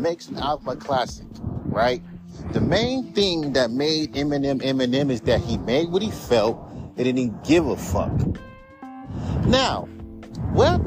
makes 0.00 0.28
an 0.28 0.36
album 0.38 0.68
a 0.68 0.76
classic, 0.76 1.26
right? 1.66 2.02
The 2.52 2.60
main 2.60 3.12
thing 3.12 3.52
that 3.52 3.70
made 3.70 4.14
Eminem 4.14 4.60
Eminem 4.62 5.10
is 5.10 5.20
that 5.22 5.40
he 5.40 5.58
made 5.58 5.90
what 5.90 6.02
he 6.02 6.10
felt 6.10 6.68
and 6.72 6.96
didn't 6.96 7.44
give 7.44 7.66
a 7.66 7.76
fuck. 7.76 8.12
Now, 9.46 9.88
what 10.52 10.80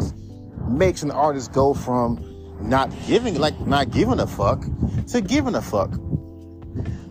makes 0.68 1.04
an 1.04 1.12
artist 1.12 1.52
go 1.54 1.74
from 1.74 2.20
not 2.62 2.92
giving, 3.08 3.40
like 3.40 3.60
not 3.62 3.92
giving 3.92 4.20
a 4.20 4.28
fuck, 4.28 4.64
to 5.08 5.22
giving 5.22 5.56
a 5.56 5.62
fuck? 5.62 5.92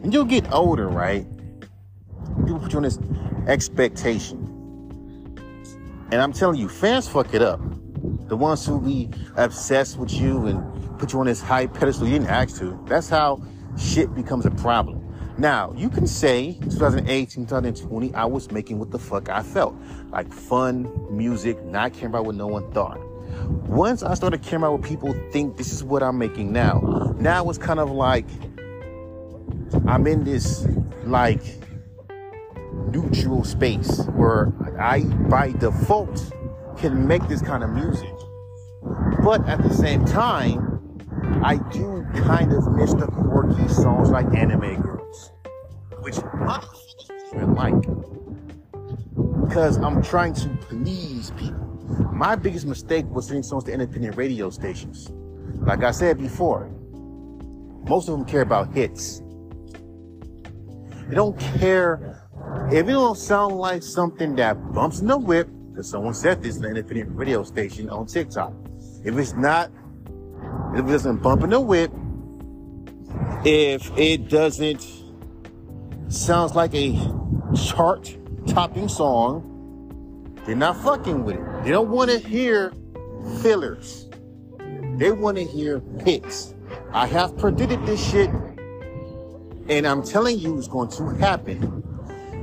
When 0.00 0.12
you 0.12 0.24
get 0.24 0.52
older, 0.52 0.88
right? 0.88 1.26
People 2.44 2.58
put 2.58 2.72
you 2.72 2.78
on 2.78 2.82
this 2.82 2.98
expectation. 3.46 4.48
And 6.10 6.20
I'm 6.20 6.32
telling 6.32 6.58
you, 6.58 6.68
fans 6.68 7.08
fuck 7.08 7.32
it 7.34 7.42
up. 7.42 7.60
The 8.28 8.36
ones 8.36 8.66
who 8.66 8.80
be 8.80 9.08
obsessed 9.36 9.98
with 9.98 10.12
you 10.12 10.46
and 10.46 10.71
put 11.02 11.12
you 11.12 11.18
on 11.18 11.26
this 11.26 11.42
high 11.42 11.66
pedestal 11.66 12.06
you 12.06 12.12
didn't 12.12 12.28
ask 12.28 12.56
to. 12.58 12.80
That's 12.86 13.08
how 13.08 13.42
shit 13.76 14.14
becomes 14.14 14.46
a 14.46 14.52
problem. 14.52 15.04
Now, 15.36 15.72
you 15.76 15.90
can 15.90 16.06
say 16.06 16.56
2018, 16.62 17.44
2020, 17.44 18.14
I 18.14 18.24
was 18.24 18.52
making 18.52 18.78
what 18.78 18.92
the 18.92 19.00
fuck 19.00 19.28
I 19.28 19.42
felt. 19.42 19.74
Like 20.10 20.32
fun 20.32 20.88
music, 21.10 21.60
not 21.64 21.92
caring 21.92 22.06
about 22.06 22.24
what 22.24 22.36
no 22.36 22.46
one 22.46 22.70
thought. 22.70 23.00
Once 23.66 24.04
I 24.04 24.14
started 24.14 24.44
caring 24.44 24.62
about 24.62 24.74
what 24.74 24.82
people 24.82 25.12
think 25.32 25.56
this 25.56 25.72
is 25.72 25.82
what 25.82 26.04
I'm 26.04 26.18
making 26.18 26.52
now, 26.52 27.16
now 27.18 27.50
it's 27.50 27.58
kind 27.58 27.80
of 27.80 27.90
like 27.90 28.26
I'm 29.88 30.06
in 30.06 30.22
this 30.22 30.68
like 31.02 31.42
neutral 32.92 33.42
space 33.42 34.04
where 34.14 34.52
I 34.78 35.00
by 35.28 35.50
default 35.50 36.30
can 36.76 37.08
make 37.08 37.26
this 37.26 37.42
kind 37.42 37.64
of 37.64 37.70
music. 37.70 38.14
But 39.24 39.44
at 39.48 39.64
the 39.64 39.74
same 39.74 40.04
time, 40.04 40.71
I 41.42 41.56
do 41.72 42.06
kind 42.14 42.52
of 42.52 42.72
miss 42.72 42.92
the 42.94 43.06
quirky 43.06 43.68
songs 43.68 44.10
like 44.10 44.26
Anime 44.34 44.80
Girls, 44.80 45.32
which 46.00 46.16
motherfuckers 46.16 47.34
even 47.34 47.54
like. 47.54 47.74
Because 49.48 49.76
I'm 49.78 50.02
trying 50.02 50.34
to 50.34 50.48
please 50.68 51.30
people. 51.36 51.60
My 52.12 52.36
biggest 52.36 52.66
mistake 52.66 53.06
was 53.06 53.26
sending 53.26 53.42
songs 53.42 53.64
to 53.64 53.72
independent 53.72 54.16
radio 54.16 54.50
stations. 54.50 55.10
Like 55.56 55.82
I 55.82 55.90
said 55.90 56.18
before, 56.18 56.70
most 57.88 58.08
of 58.08 58.16
them 58.16 58.24
care 58.24 58.42
about 58.42 58.72
hits. 58.72 59.22
They 61.08 61.14
don't 61.14 61.38
care 61.38 62.28
if 62.70 62.88
it 62.88 62.92
don't 62.92 63.16
sound 63.18 63.56
like 63.56 63.82
something 63.82 64.36
that 64.36 64.72
bumps 64.72 65.00
in 65.00 65.08
the 65.08 65.18
whip, 65.18 65.48
because 65.70 65.90
someone 65.90 66.14
said 66.14 66.42
this 66.42 66.56
in 66.56 66.64
an 66.64 66.76
independent 66.76 67.16
radio 67.16 67.42
station 67.42 67.90
on 67.90 68.06
TikTok. 68.06 68.52
If 69.04 69.16
it's 69.18 69.34
not, 69.34 69.70
if 70.74 70.78
it 70.78 70.88
doesn't 70.88 71.22
bump 71.22 71.42
in 71.42 71.50
the 71.50 71.60
whip, 71.60 71.92
if 73.44 73.90
it 73.98 74.28
doesn't 74.28 74.86
sounds 76.08 76.54
like 76.54 76.74
a 76.74 76.98
chart 77.54 78.16
topping 78.46 78.88
song, 78.88 79.48
they're 80.46 80.56
not 80.56 80.76
fucking 80.82 81.24
with 81.24 81.36
it. 81.36 81.64
They 81.64 81.70
don't 81.70 81.90
want 81.90 82.10
to 82.10 82.18
hear 82.18 82.72
fillers. 83.40 84.08
They 84.96 85.12
want 85.12 85.36
to 85.38 85.44
hear 85.44 85.82
hits. 86.04 86.54
I 86.92 87.06
have 87.06 87.36
predicted 87.36 87.84
this 87.86 88.02
shit, 88.10 88.30
and 89.68 89.86
I'm 89.86 90.02
telling 90.02 90.38
you 90.38 90.58
it's 90.58 90.68
going 90.68 90.90
to 90.90 91.08
happen. 91.16 91.82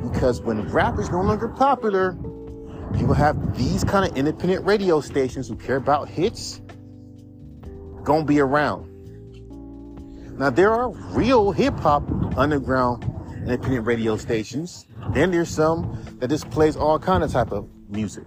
Because 0.03 0.41
when 0.41 0.67
rap 0.69 0.97
is 0.99 1.09
no 1.09 1.21
longer 1.21 1.47
popular, 1.47 2.17
you 2.95 3.05
will 3.05 3.15
have 3.15 3.57
these 3.57 3.83
kind 3.83 4.09
of 4.09 4.17
independent 4.17 4.65
radio 4.65 5.01
stations 5.01 5.47
who 5.47 5.55
care 5.55 5.75
about 5.75 6.09
hits 6.09 6.61
gonna 8.09 8.25
be 8.25 8.39
around. 8.39 8.87
Now 10.39 10.49
there 10.49 10.73
are 10.73 10.89
real 10.89 11.51
hip 11.51 11.75
hop 11.75 12.03
underground 12.35 13.03
independent 13.37 13.85
radio 13.85 14.17
stations. 14.17 14.87
Then 15.11 15.29
there's 15.29 15.49
some 15.49 16.03
that 16.17 16.29
just 16.29 16.49
plays 16.49 16.75
all 16.75 16.97
kind 16.97 17.23
of 17.23 17.31
type 17.31 17.51
of 17.51 17.69
music. 17.87 18.25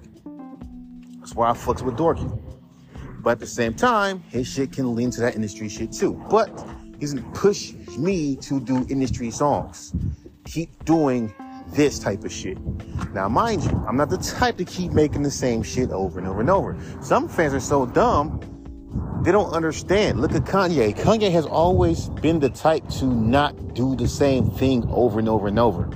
That's 1.19 1.35
why 1.35 1.51
I 1.51 1.53
fucks 1.53 1.83
with 1.83 1.97
Dorky. 1.97 2.31
But 3.23 3.31
at 3.31 3.41
the 3.41 3.47
same 3.47 3.75
time, 3.75 4.23
his 4.29 4.47
shit 4.47 4.71
can 4.71 4.95
lean 4.95 5.11
to 5.11 5.21
that 5.21 5.35
industry 5.35 5.69
shit 5.69 5.91
too. 5.91 6.15
But 6.31 6.49
he 6.85 7.01
doesn't 7.01 7.35
push 7.35 7.73
me 7.99 8.37
to 8.37 8.61
do 8.61 8.87
industry 8.89 9.33
songs. 9.33 9.93
Keep 10.45 10.85
doing 10.85 11.35
this 11.71 11.99
type 11.99 12.23
of 12.23 12.31
shit. 12.31 12.57
Now, 13.13 13.29
mind 13.29 13.65
you, 13.65 13.85
I'm 13.89 13.97
not 13.97 14.11
the 14.11 14.19
type 14.19 14.59
to 14.59 14.65
keep 14.65 14.93
making 14.93 15.23
the 15.23 15.31
same 15.31 15.65
shit 15.65 15.91
over 15.91 16.21
and 16.21 16.29
over 16.29 16.41
and 16.41 16.51
over. 16.51 16.77
Some 17.01 17.29
fans 17.29 17.53
are 17.53 17.61
so 17.61 17.85
dumb, 17.87 18.41
they 19.23 19.33
don't 19.33 19.53
understand. 19.53 20.21
Look 20.21 20.35
at 20.35 20.43
Kanye. 20.43 20.97
Kanye 20.97 21.31
has 21.33 21.47
always 21.47 22.09
been 22.09 22.41
the 22.41 22.51
type 22.51 22.89
to 22.99 23.07
not 23.07 23.75
do 23.75 23.95
the 23.97 24.09
same 24.09 24.51
thing 24.51 24.85
over 24.89 25.19
and 25.19 25.29
over 25.29 25.49
and 25.49 25.59
over. 25.59 25.89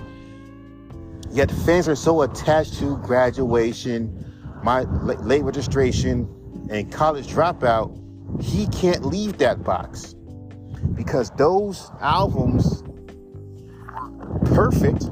Yet 1.30 1.50
fans 1.50 1.88
are 1.88 1.96
so 1.96 2.22
attached 2.22 2.74
to 2.78 2.96
graduation, 2.98 4.24
my 4.62 4.82
late 4.82 5.42
registration, 5.42 6.28
and 6.70 6.90
college 6.90 7.26
dropout, 7.28 7.92
he 8.42 8.66
can't 8.68 9.04
leave 9.04 9.38
that 9.38 9.62
box. 9.62 10.14
Because 10.94 11.30
those 11.30 11.90
albums 12.00 12.82
were 12.82 14.38
perfect 14.54 15.10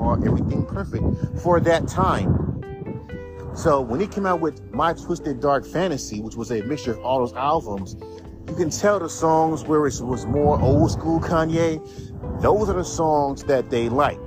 call 0.00 0.26
everything 0.26 0.64
perfect 0.64 1.04
for 1.42 1.60
that 1.60 1.86
time. 1.86 2.49
So 3.54 3.80
when 3.80 4.00
he 4.00 4.06
came 4.06 4.26
out 4.26 4.40
with 4.40 4.72
My 4.72 4.92
Twisted 4.94 5.40
Dark 5.40 5.66
Fantasy, 5.66 6.20
which 6.20 6.36
was 6.36 6.52
a 6.52 6.62
mixture 6.62 6.92
of 6.92 7.00
all 7.00 7.18
those 7.18 7.34
albums, 7.34 7.96
you 8.48 8.54
can 8.54 8.70
tell 8.70 8.98
the 8.98 9.08
songs 9.08 9.64
where 9.64 9.86
it 9.86 10.00
was 10.00 10.24
more 10.26 10.60
old 10.60 10.90
school 10.92 11.20
Kanye. 11.20 11.80
Those 12.40 12.68
are 12.68 12.74
the 12.74 12.84
songs 12.84 13.44
that 13.44 13.68
they 13.70 13.88
like. 13.88 14.18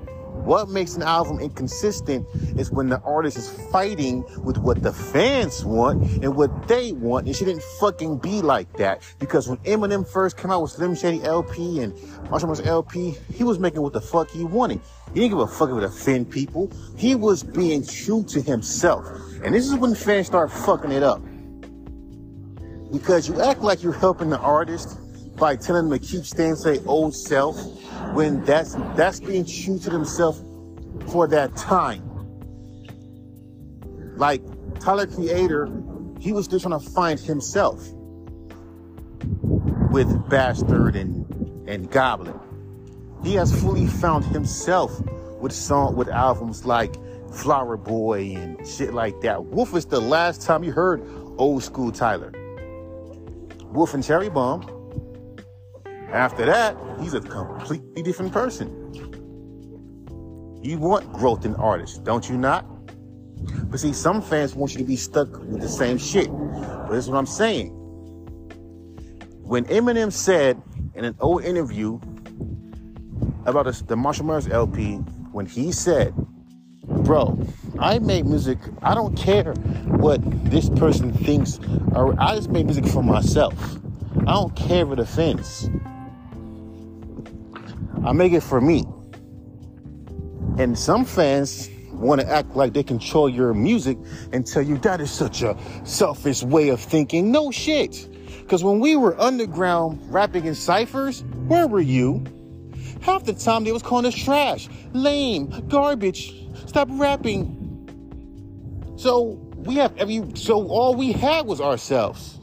What 0.43 0.67
makes 0.67 0.95
an 0.95 1.03
album 1.03 1.39
inconsistent 1.39 2.27
is 2.57 2.69
when 2.69 2.89
the 2.89 2.99
artist 3.01 3.37
is 3.37 3.49
fighting 3.71 4.25
with 4.43 4.57
what 4.57 4.83
the 4.83 4.91
fans 4.91 5.63
want 5.63 6.03
and 6.21 6.35
what 6.35 6.67
they 6.67 6.91
want. 6.91 7.27
And 7.27 7.33
it 7.33 7.37
shouldn't 7.37 7.63
fucking 7.79 8.17
be 8.17 8.41
like 8.41 8.71
that. 8.77 9.01
Because 9.19 9.47
when 9.47 9.57
Eminem 9.59 10.05
first 10.05 10.35
came 10.35 10.51
out 10.51 10.61
with 10.61 10.71
Slim 10.71 10.95
Shady 10.95 11.23
LP 11.23 11.79
and 11.79 11.93
Marshall 12.29 12.59
LP, 12.67 13.15
he 13.33 13.45
was 13.45 13.57
making 13.57 13.81
what 13.81 13.93
the 13.93 14.01
fuck 14.01 14.29
he 14.31 14.43
wanted. 14.43 14.81
He 15.13 15.21
didn't 15.21 15.37
give 15.37 15.39
a 15.39 15.47
fuck 15.47 15.69
if 15.69 15.77
it 15.77 15.83
offend 15.85 16.29
people. 16.29 16.69
He 16.97 17.15
was 17.15 17.41
being 17.41 17.85
true 17.85 18.23
to 18.25 18.41
himself. 18.41 19.07
And 19.43 19.55
this 19.55 19.65
is 19.65 19.75
when 19.75 19.95
fans 19.95 20.27
start 20.27 20.51
fucking 20.51 20.91
it 20.91 21.03
up. 21.03 21.21
Because 22.91 23.29
you 23.29 23.41
act 23.41 23.61
like 23.61 23.81
you're 23.81 23.93
helping 23.93 24.29
the 24.29 24.39
artist 24.39 24.99
by 25.35 25.55
telling 25.55 25.89
them 25.89 25.99
to 25.99 26.05
keep 26.05 26.25
staying 26.25 26.55
say 26.55 26.79
old 26.85 27.15
self 27.15 27.57
when 28.13 28.43
that's 28.45 28.75
that's 28.95 29.19
being 29.19 29.45
true 29.45 29.79
to 29.79 29.89
themselves 29.89 30.43
for 31.11 31.27
that 31.27 31.55
time. 31.55 32.03
Like 34.15 34.41
Tyler 34.79 35.07
Creator, 35.07 35.69
he 36.19 36.31
was 36.31 36.47
just 36.47 36.63
trying 36.65 36.79
to 36.79 36.89
find 36.91 37.19
himself 37.19 37.81
with 39.91 40.29
Bastard 40.29 40.95
and 40.95 41.25
and 41.67 41.89
Goblin. 41.89 42.39
He 43.23 43.35
has 43.35 43.57
fully 43.61 43.87
found 43.87 44.25
himself 44.25 44.91
with 45.39 45.51
song 45.51 45.95
with 45.95 46.09
albums 46.09 46.65
like 46.65 46.93
Flower 47.33 47.77
Boy 47.77 48.35
and 48.35 48.67
shit 48.67 48.93
like 48.93 49.19
that. 49.21 49.45
Wolf 49.45 49.73
is 49.75 49.85
the 49.85 49.99
last 49.99 50.41
time 50.41 50.63
you 50.63 50.71
heard 50.71 51.03
old 51.37 51.63
school 51.63 51.91
Tyler. 51.91 52.31
Wolf 53.71 53.93
and 53.93 54.03
Cherry 54.03 54.29
Bomb 54.29 54.72
after 56.13 56.45
that, 56.45 56.77
he's 56.99 57.13
a 57.13 57.21
completely 57.21 58.03
different 58.03 58.31
person. 58.31 58.69
You 60.61 60.77
want 60.77 61.11
growth 61.11 61.43
in 61.43 61.55
artists, 61.55 61.97
don't 61.97 62.29
you 62.29 62.37
not? 62.37 62.65
But 63.69 63.79
see, 63.79 63.91
some 63.91 64.21
fans 64.21 64.55
want 64.55 64.73
you 64.73 64.77
to 64.77 64.83
be 64.83 64.95
stuck 64.95 65.29
with 65.39 65.59
the 65.59 65.67
same 65.67 65.97
shit. 65.97 66.29
But 66.29 66.89
this 66.91 67.05
is 67.05 67.09
what 67.09 67.17
I'm 67.17 67.25
saying. 67.25 67.69
When 69.41 69.65
Eminem 69.65 70.11
said 70.11 70.61
in 70.95 71.03
an 71.03 71.15
old 71.19 71.43
interview 71.43 71.99
about 73.45 73.65
the 73.73 73.95
Marshall 73.95 74.25
Mathers 74.25 74.47
LP, 74.47 74.95
when 75.33 75.45
he 75.45 75.71
said, 75.71 76.13
Bro, 76.85 77.45
I 77.79 77.99
make 77.99 78.25
music, 78.25 78.59
I 78.81 78.93
don't 78.95 79.17
care 79.17 79.53
what 79.97 80.21
this 80.49 80.69
person 80.69 81.11
thinks, 81.11 81.59
or 81.95 82.15
I 82.21 82.35
just 82.35 82.49
make 82.49 82.65
music 82.65 82.85
for 82.85 83.03
myself. 83.03 83.53
I 84.27 84.33
don't 84.33 84.55
care 84.55 84.85
if 84.85 84.91
it 84.93 84.99
offends. 84.99 85.69
I 88.05 88.11
make 88.11 88.33
it 88.33 88.41
for 88.41 88.59
me. 88.59 88.85
And 90.57 90.77
some 90.77 91.05
fans 91.05 91.69
want 91.93 92.21
to 92.21 92.29
act 92.29 92.55
like 92.55 92.73
they 92.73 92.83
control 92.83 93.29
your 93.29 93.53
music 93.53 93.97
and 94.31 94.45
tell 94.45 94.61
you 94.61 94.77
that 94.79 94.99
is 94.99 95.09
such 95.09 95.41
a 95.41 95.57
selfish 95.83 96.43
way 96.43 96.69
of 96.69 96.81
thinking. 96.81 97.31
No 97.31 97.49
shit. 97.49 98.09
Because 98.41 98.63
when 98.63 98.79
we 98.79 98.97
were 98.97 99.19
underground 99.19 100.01
rapping 100.13 100.45
in 100.45 100.53
ciphers, 100.53 101.23
where 101.47 101.65
were 101.65 101.81
you? 101.81 102.25
Half 103.01 103.23
the 103.23 103.33
time 103.33 103.63
they 103.63 103.71
was 103.71 103.81
calling 103.81 104.05
us 104.05 104.15
trash, 104.15 104.69
lame, 104.91 105.47
garbage, 105.69 106.33
stop 106.65 106.89
rapping. 106.91 107.59
So 108.97 109.39
we 109.55 109.75
have 109.75 109.97
every, 109.97 110.23
so 110.35 110.67
all 110.67 110.93
we 110.93 111.13
had 111.13 111.45
was 111.45 111.61
ourselves. 111.61 112.39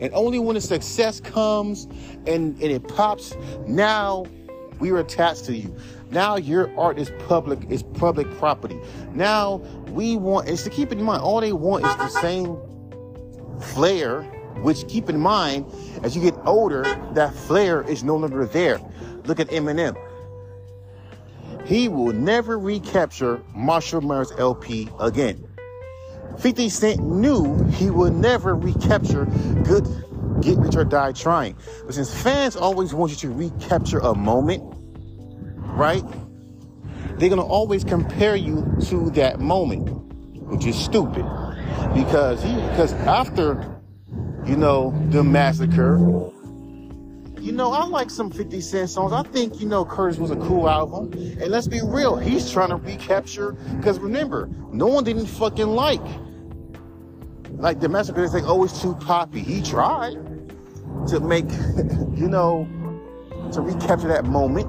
And 0.00 0.12
only 0.14 0.38
when 0.38 0.54
the 0.54 0.60
success 0.60 1.20
comes 1.20 1.84
and, 2.26 2.54
and 2.60 2.62
it 2.62 2.86
pops, 2.88 3.36
now 3.66 4.26
we 4.82 4.90
are 4.90 4.98
attached 4.98 5.44
to 5.44 5.56
you. 5.56 5.74
Now 6.10 6.34
your 6.34 6.68
art 6.76 6.98
is 6.98 7.12
public, 7.28 7.70
is 7.70 7.84
public 7.84 8.28
property. 8.38 8.80
Now 9.12 9.58
we 9.90 10.16
want 10.16 10.48
is 10.48 10.64
to 10.64 10.70
keep 10.70 10.90
in 10.90 11.00
mind, 11.00 11.22
all 11.22 11.40
they 11.40 11.52
want 11.52 11.86
is 11.86 11.96
the 11.96 12.08
same 12.08 12.58
flair, 13.60 14.22
which 14.64 14.88
keep 14.88 15.08
in 15.08 15.20
mind, 15.20 15.66
as 16.02 16.16
you 16.16 16.20
get 16.20 16.34
older, 16.44 16.82
that 17.14 17.32
flair 17.32 17.82
is 17.88 18.02
no 18.02 18.16
longer 18.16 18.44
there. 18.44 18.80
Look 19.24 19.38
at 19.38 19.46
Eminem. 19.50 19.96
He 21.64 21.88
will 21.88 22.12
never 22.12 22.58
recapture 22.58 23.40
Marshall 23.54 24.00
Mathers 24.00 24.32
LP 24.36 24.88
again. 24.98 25.46
50 26.40 26.68
Cent 26.68 27.00
knew 27.00 27.62
he 27.66 27.88
would 27.88 28.14
never 28.14 28.56
recapture 28.56 29.26
good 29.62 29.86
Get 30.42 30.58
Rich 30.58 30.76
or 30.76 30.84
Die 30.84 31.12
Trying. 31.12 31.56
But 31.86 31.94
since 31.94 32.12
fans 32.12 32.56
always 32.56 32.92
want 32.92 33.12
you 33.12 33.16
to 33.18 33.30
recapture 33.30 33.98
a 34.00 34.14
moment, 34.14 34.62
right? 35.74 36.04
They're 37.16 37.28
gonna 37.28 37.44
always 37.44 37.84
compare 37.84 38.36
you 38.36 38.76
to 38.86 39.10
that 39.10 39.40
moment, 39.40 39.88
which 40.42 40.66
is 40.66 40.76
stupid. 40.76 41.24
Because 41.94 42.42
he 42.42 42.54
because 42.54 42.92
after, 42.92 43.80
you 44.44 44.56
know, 44.56 44.92
the 45.10 45.22
massacre, 45.22 45.98
you 47.40 47.50
know, 47.50 47.72
I 47.72 47.84
like 47.86 48.08
some 48.08 48.30
50 48.30 48.60
Cent 48.60 48.90
songs. 48.90 49.12
I 49.12 49.24
think, 49.24 49.60
you 49.60 49.68
know, 49.68 49.84
Curtis 49.84 50.16
was 50.16 50.30
a 50.30 50.36
cool 50.36 50.68
album. 50.68 51.12
And 51.12 51.48
let's 51.48 51.66
be 51.66 51.80
real, 51.82 52.16
he's 52.16 52.50
trying 52.50 52.68
to 52.68 52.76
recapture, 52.76 53.52
because 53.76 53.98
remember, 53.98 54.48
no 54.72 54.86
one 54.86 55.02
didn't 55.02 55.26
fucking 55.26 55.66
like. 55.66 56.00
Like 57.50 57.80
the 57.80 57.88
massacre, 57.88 58.22
they 58.22 58.32
think, 58.32 58.48
oh, 58.48 58.62
it's 58.64 58.80
too 58.80 58.94
poppy. 58.94 59.40
He 59.40 59.60
tried 59.60 60.16
to 61.08 61.20
make, 61.20 61.50
you 62.14 62.28
know, 62.28 62.68
to 63.52 63.60
recapture 63.60 64.08
that 64.08 64.24
moment. 64.24 64.66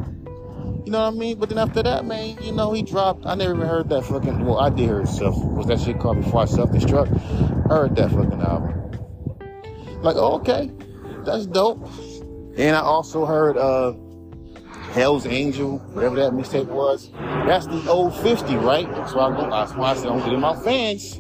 You 0.86 0.92
know 0.92 1.04
what 1.04 1.14
I 1.14 1.18
mean? 1.18 1.40
But 1.40 1.50
then 1.50 1.58
after 1.58 1.82
that, 1.82 2.06
man, 2.06 2.38
you 2.42 2.52
know, 2.52 2.74
he 2.74 2.82
dropped. 2.82 3.26
I 3.26 3.36
never 3.36 3.56
even 3.56 3.68
heard 3.68 3.90
that 3.90 4.04
fucking. 4.04 4.46
Well, 4.46 4.60
I 4.60 4.70
did 4.70 4.80
hear 4.80 5.06
stuff. 5.06 5.36
Was 5.38 5.68
that 5.68 5.80
shit 5.80 6.00
called 6.00 6.22
Before 6.22 6.42
I 6.42 6.46
Self 6.46 6.72
Destruct? 6.72 7.72
I 7.72 7.76
heard 7.76 7.96
that 7.96 8.12
fucking 8.12 8.42
album. 8.42 8.92
Like, 10.02 10.18
oh, 10.18 10.36
okay, 10.36 10.70
that's 11.24 11.46
dope. 11.46 11.88
And 12.58 12.76
I 12.76 12.82
also 12.82 13.26
heard 13.26 13.58
uh 13.58 13.94
Hell's 14.94 15.26
Angel, 15.26 15.80
whatever 15.94 16.18
that 16.18 16.34
mistake 16.34 16.68
was. 16.70 17.10
That's 17.48 17.66
the 17.66 17.90
old 17.90 18.16
50, 18.18 18.58
right? 18.58 18.86
So 19.10 19.20
I 19.20 19.36
go, 19.36 19.50
that's 19.50 19.74
why 19.74 19.92
I 19.92 19.96
said 19.96 20.08
I'm 20.08 20.20
getting 20.20 20.40
my 20.40 20.56
fans. 20.62 21.20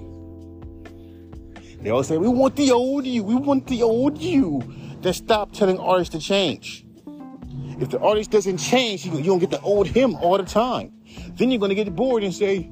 They 1.81 1.89
all 1.89 2.03
say, 2.03 2.17
we 2.17 2.27
want 2.27 2.55
the 2.55 2.71
old 2.71 3.07
you, 3.07 3.23
we 3.23 3.35
want 3.35 3.65
the 3.67 3.81
old 3.81 4.21
you. 4.21 4.61
Then 5.03 5.13
stop 5.13 5.51
telling 5.51 5.77
artists 5.79 6.13
to 6.13 6.19
change. 6.19 6.85
If 7.79 7.89
the 7.89 7.99
artist 7.99 8.31
doesn't 8.31 8.57
change, 8.57 9.05
you 9.05 9.21
don't 9.21 9.39
get 9.39 9.51
the 9.51 9.59
old 9.59 9.87
him 9.87 10.15
all 10.15 10.37
the 10.37 10.45
time. 10.45 10.93
Then 11.35 11.51
you're 11.51 11.59
gonna 11.59 11.75
get 11.75 11.93
bored 11.93 12.23
and 12.23 12.33
say, 12.33 12.69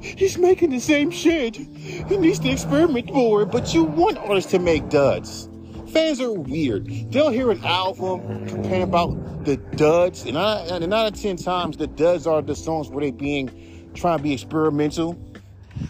he's 0.00 0.36
making 0.36 0.70
the 0.70 0.80
same 0.80 1.10
shit. 1.10 1.56
He 1.56 2.16
needs 2.18 2.38
to 2.40 2.50
experiment 2.50 3.12
more, 3.12 3.46
but 3.46 3.72
you 3.72 3.84
want 3.84 4.18
artists 4.18 4.50
to 4.50 4.58
make 4.58 4.90
duds. 4.90 5.48
Fans 5.92 6.20
are 6.20 6.32
weird. 6.32 6.86
They'll 7.10 7.30
hear 7.30 7.50
an 7.50 7.64
album 7.64 8.46
complain 8.46 8.82
about 8.82 9.44
the 9.46 9.56
duds, 9.56 10.24
and 10.24 10.34
nine, 10.34 10.68
and 10.68 10.90
nine 10.90 10.92
out 10.92 11.14
of 11.14 11.20
ten 11.20 11.36
times, 11.36 11.78
the 11.78 11.86
duds 11.86 12.26
are 12.26 12.42
the 12.42 12.54
songs 12.54 12.90
where 12.90 13.02
they're 13.02 13.12
being 13.12 13.90
trying 13.94 14.18
to 14.18 14.22
be 14.22 14.34
experimental. 14.34 15.14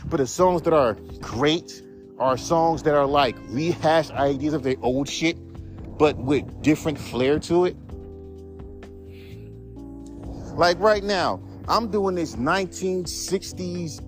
But 0.06 0.19
the 0.19 0.26
songs 0.26 0.62
that 0.62 0.73
are 0.73 0.94
great 1.20 1.82
are 2.20 2.37
songs 2.37 2.82
that 2.82 2.94
are 2.94 3.06
like 3.06 3.34
rehashed 3.49 4.12
ideas 4.12 4.52
of 4.52 4.62
their 4.62 4.76
old 4.82 5.08
shit, 5.08 5.37
but 5.99 6.17
with 6.19 6.62
different 6.62 6.99
flair 6.99 7.38
to 7.40 7.64
it. 7.64 7.76
Like 10.55 10.78
right 10.78 11.02
now, 11.02 11.43
I'm 11.67 11.90
doing 11.90 12.14
this 12.14 12.37
1960s, 12.37 14.05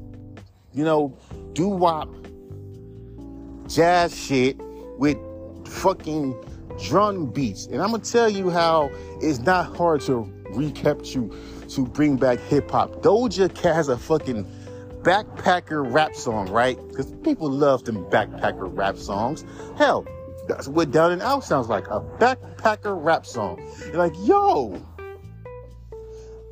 you 0.75 0.85
know, 0.85 1.17
doo 1.55 1.69
wop 1.69 2.09
jazz 3.67 4.15
shit 4.15 4.56
with 4.99 5.17
fucking 5.67 6.35
drum 6.85 7.26
beats. 7.26 7.67
And 7.67 7.81
I'm 7.81 7.93
gonna 7.93 8.03
tell 8.03 8.29
you 8.29 8.50
how 8.50 8.91
it's 9.23 9.38
not 9.38 9.75
hard 9.75 10.03
to 10.03 10.31
recap 10.50 11.15
you 11.15 11.35
to 11.69 11.87
bring 11.87 12.17
back 12.17 12.38
hip 12.41 12.70
hop. 12.70 13.03
Doja 13.03 13.53
Cat 13.55 13.75
has 13.75 13.88
a 13.88 13.97
fucking 13.97 14.44
backpacker 15.02 15.93
rap 15.93 16.14
song, 16.14 16.50
right? 16.50 16.78
Because 16.88 17.12
people 17.22 17.50
love 17.50 17.84
them 17.84 18.04
backpacker 18.06 18.76
rap 18.76 18.96
songs. 18.96 19.44
Hell, 19.76 20.06
that's 20.49 20.69
what 20.69 20.90
Down 20.90 21.12
and 21.12 21.22
Out 21.22 21.44
sounds 21.44 21.69
like 21.69 21.87
a 21.88 22.00
backpacker 22.19 23.02
rap 23.02 23.26
song. 23.26 23.60
You're 23.87 23.96
like, 23.96 24.14
yo, 24.20 24.81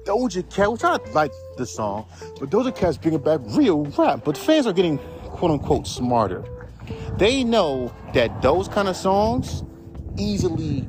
Doja 0.05 0.49
Cat, 0.51 0.73
which 0.73 0.85
I 0.85 0.97
like 1.13 1.33
the 1.57 1.67
song, 1.67 2.07
but 2.39 2.51
Doja 2.51 2.75
Cat's 2.75 2.97
bringing 2.97 3.21
back 3.21 3.41
real 3.45 3.85
rap. 3.85 4.25
But 4.25 4.37
fans 4.37 4.67
are 4.67 4.73
getting 4.73 4.99
quote 5.25 5.53
unquote 5.53 5.87
smarter. 5.87 6.45
They 7.17 7.45
know 7.45 7.93
that 8.15 8.43
those 8.43 8.67
kind 8.67 8.89
of 8.89 8.97
songs 8.97 9.63
easily 10.19 10.87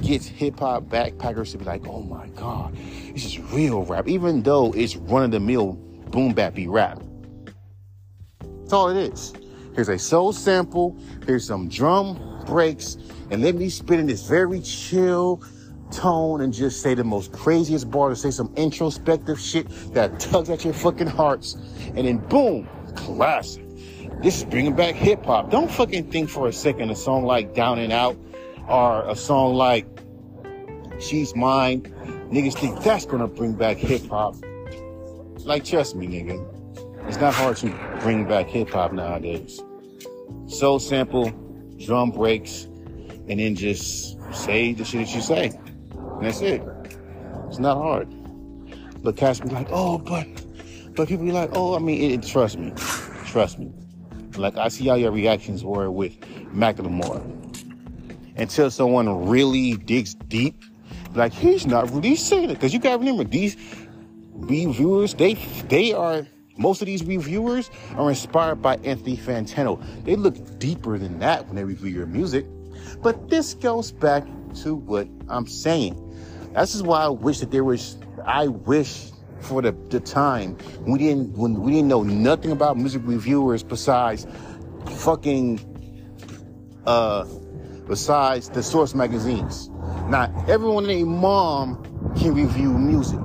gets 0.00 0.26
hip 0.26 0.58
hop 0.58 0.84
backpackers 0.84 1.52
to 1.52 1.58
be 1.58 1.64
like, 1.64 1.86
oh 1.86 2.02
my 2.02 2.26
God, 2.28 2.74
this 3.12 3.24
is 3.24 3.38
real 3.38 3.84
rap, 3.84 4.08
even 4.08 4.42
though 4.42 4.72
it's 4.72 4.96
run 4.96 5.24
of 5.24 5.30
the 5.30 5.40
mill 5.40 5.78
boom 6.12 6.34
bappy 6.34 6.66
rap. 6.68 7.02
That's 8.60 8.72
all 8.72 8.90
it 8.90 9.12
is. 9.12 9.32
Here's 9.74 9.88
a 9.88 9.98
soul 9.98 10.32
sample, 10.32 10.96
here's 11.26 11.46
some 11.46 11.68
drum 11.68 12.44
breaks, 12.46 12.98
and 13.30 13.42
let 13.42 13.54
me 13.54 13.70
spit 13.70 13.98
in 13.98 14.06
this 14.06 14.28
very 14.28 14.60
chill 14.60 15.42
tone 15.90 16.42
and 16.42 16.52
just 16.52 16.82
say 16.82 16.94
the 16.94 17.04
most 17.04 17.32
craziest 17.32 17.90
bar 17.90 18.10
to 18.10 18.16
say 18.16 18.30
some 18.30 18.52
introspective 18.56 19.40
shit 19.40 19.68
that 19.94 20.20
tugs 20.20 20.50
at 20.50 20.64
your 20.64 20.74
fucking 20.74 21.06
hearts, 21.06 21.56
and 21.96 22.06
then 22.06 22.18
boom, 22.18 22.68
classic. 22.94 23.64
This 24.22 24.38
is 24.38 24.44
bringing 24.44 24.76
back 24.76 24.94
hip 24.94 25.24
hop. 25.24 25.50
Don't 25.50 25.70
fucking 25.70 26.10
think 26.10 26.28
for 26.28 26.46
a 26.46 26.52
second 26.52 26.90
a 26.90 26.96
song 26.96 27.24
like 27.24 27.54
Down 27.54 27.78
and 27.78 27.92
Out 27.92 28.16
or 28.68 29.08
a 29.08 29.16
song 29.16 29.54
like 29.54 29.86
She's 31.00 31.34
Mine. 31.34 31.82
Niggas 32.30 32.54
think 32.54 32.82
that's 32.82 33.06
gonna 33.06 33.26
bring 33.26 33.54
back 33.54 33.78
hip 33.78 34.06
hop. 34.08 34.36
Like, 35.44 35.64
trust 35.64 35.96
me, 35.96 36.06
nigga. 36.06 37.08
It's 37.08 37.18
not 37.18 37.34
hard 37.34 37.56
to 37.58 37.98
bring 38.00 38.26
back 38.26 38.46
hip 38.46 38.70
hop 38.70 38.92
nowadays. 38.92 39.60
So 40.46 40.78
simple, 40.78 41.30
drum 41.78 42.10
breaks, 42.10 42.64
and 43.28 43.40
then 43.40 43.54
just 43.56 44.18
say 44.32 44.72
the 44.72 44.84
shit 44.84 45.06
that 45.06 45.14
you 45.14 45.20
say. 45.20 45.46
And 45.94 46.24
that's 46.24 46.40
it. 46.40 46.62
It's 47.48 47.58
not 47.58 47.76
hard. 47.76 48.08
But 49.02 49.16
cats 49.16 49.40
be 49.40 49.48
like, 49.48 49.66
oh, 49.70 49.98
but, 49.98 50.26
but 50.94 51.08
people 51.08 51.24
be 51.24 51.32
like, 51.32 51.50
oh, 51.54 51.74
I 51.74 51.80
mean, 51.80 52.00
it, 52.00 52.24
it, 52.24 52.26
trust 52.26 52.56
me. 52.56 52.72
Trust 53.26 53.58
me. 53.58 53.72
Like 54.36 54.56
I 54.56 54.68
see 54.68 54.86
how 54.86 54.94
your 54.94 55.10
reactions 55.10 55.64
were 55.64 55.90
with 55.90 56.18
Macklemore. 56.54 57.20
Until 58.36 58.70
someone 58.70 59.26
really 59.26 59.74
digs 59.74 60.14
deep, 60.14 60.62
like 61.14 61.32
he's 61.32 61.66
not 61.66 61.90
really 61.90 62.16
saying 62.16 62.50
it. 62.50 62.54
Because 62.54 62.72
you 62.72 62.78
gotta 62.78 62.98
remember 62.98 63.24
these 63.24 63.56
reviewers, 64.42 65.14
they 65.14 65.34
they 65.68 65.92
are 65.92 66.26
most 66.58 66.82
of 66.82 66.86
these 66.86 67.04
reviewers 67.04 67.70
are 67.96 68.10
inspired 68.10 68.56
by 68.56 68.76
Anthony 68.76 69.16
Fantano. 69.16 69.82
They 70.04 70.16
look 70.16 70.58
deeper 70.58 70.98
than 70.98 71.18
that 71.20 71.46
when 71.46 71.56
they 71.56 71.64
review 71.64 71.90
your 71.90 72.06
music. 72.06 72.46
But 73.02 73.30
this 73.30 73.54
goes 73.54 73.92
back 73.92 74.26
to 74.62 74.74
what 74.74 75.08
I'm 75.28 75.46
saying. 75.46 75.98
This 76.54 76.74
is 76.74 76.82
why 76.82 77.02
I 77.02 77.08
wish 77.08 77.40
that 77.40 77.50
there 77.50 77.64
was 77.64 77.96
I 78.24 78.48
wish 78.48 79.10
for 79.40 79.62
the, 79.62 79.72
the 79.88 80.00
time 80.00 80.56
we 80.82 80.98
didn't 80.98 81.36
when 81.36 81.54
we 81.54 81.72
didn't 81.72 81.88
know 81.88 82.02
nothing 82.02 82.52
about 82.52 82.76
music 82.76 83.02
reviewers 83.04 83.62
besides 83.62 84.26
fucking 84.98 85.60
uh 86.86 87.24
besides 87.88 88.50
the 88.50 88.62
source 88.62 88.94
magazines. 88.94 89.70
Not 90.08 90.30
everyone 90.48 90.84
and 90.84 90.98
their 90.98 91.06
mom 91.06 92.14
can 92.16 92.34
review 92.34 92.72
music. 92.72 93.20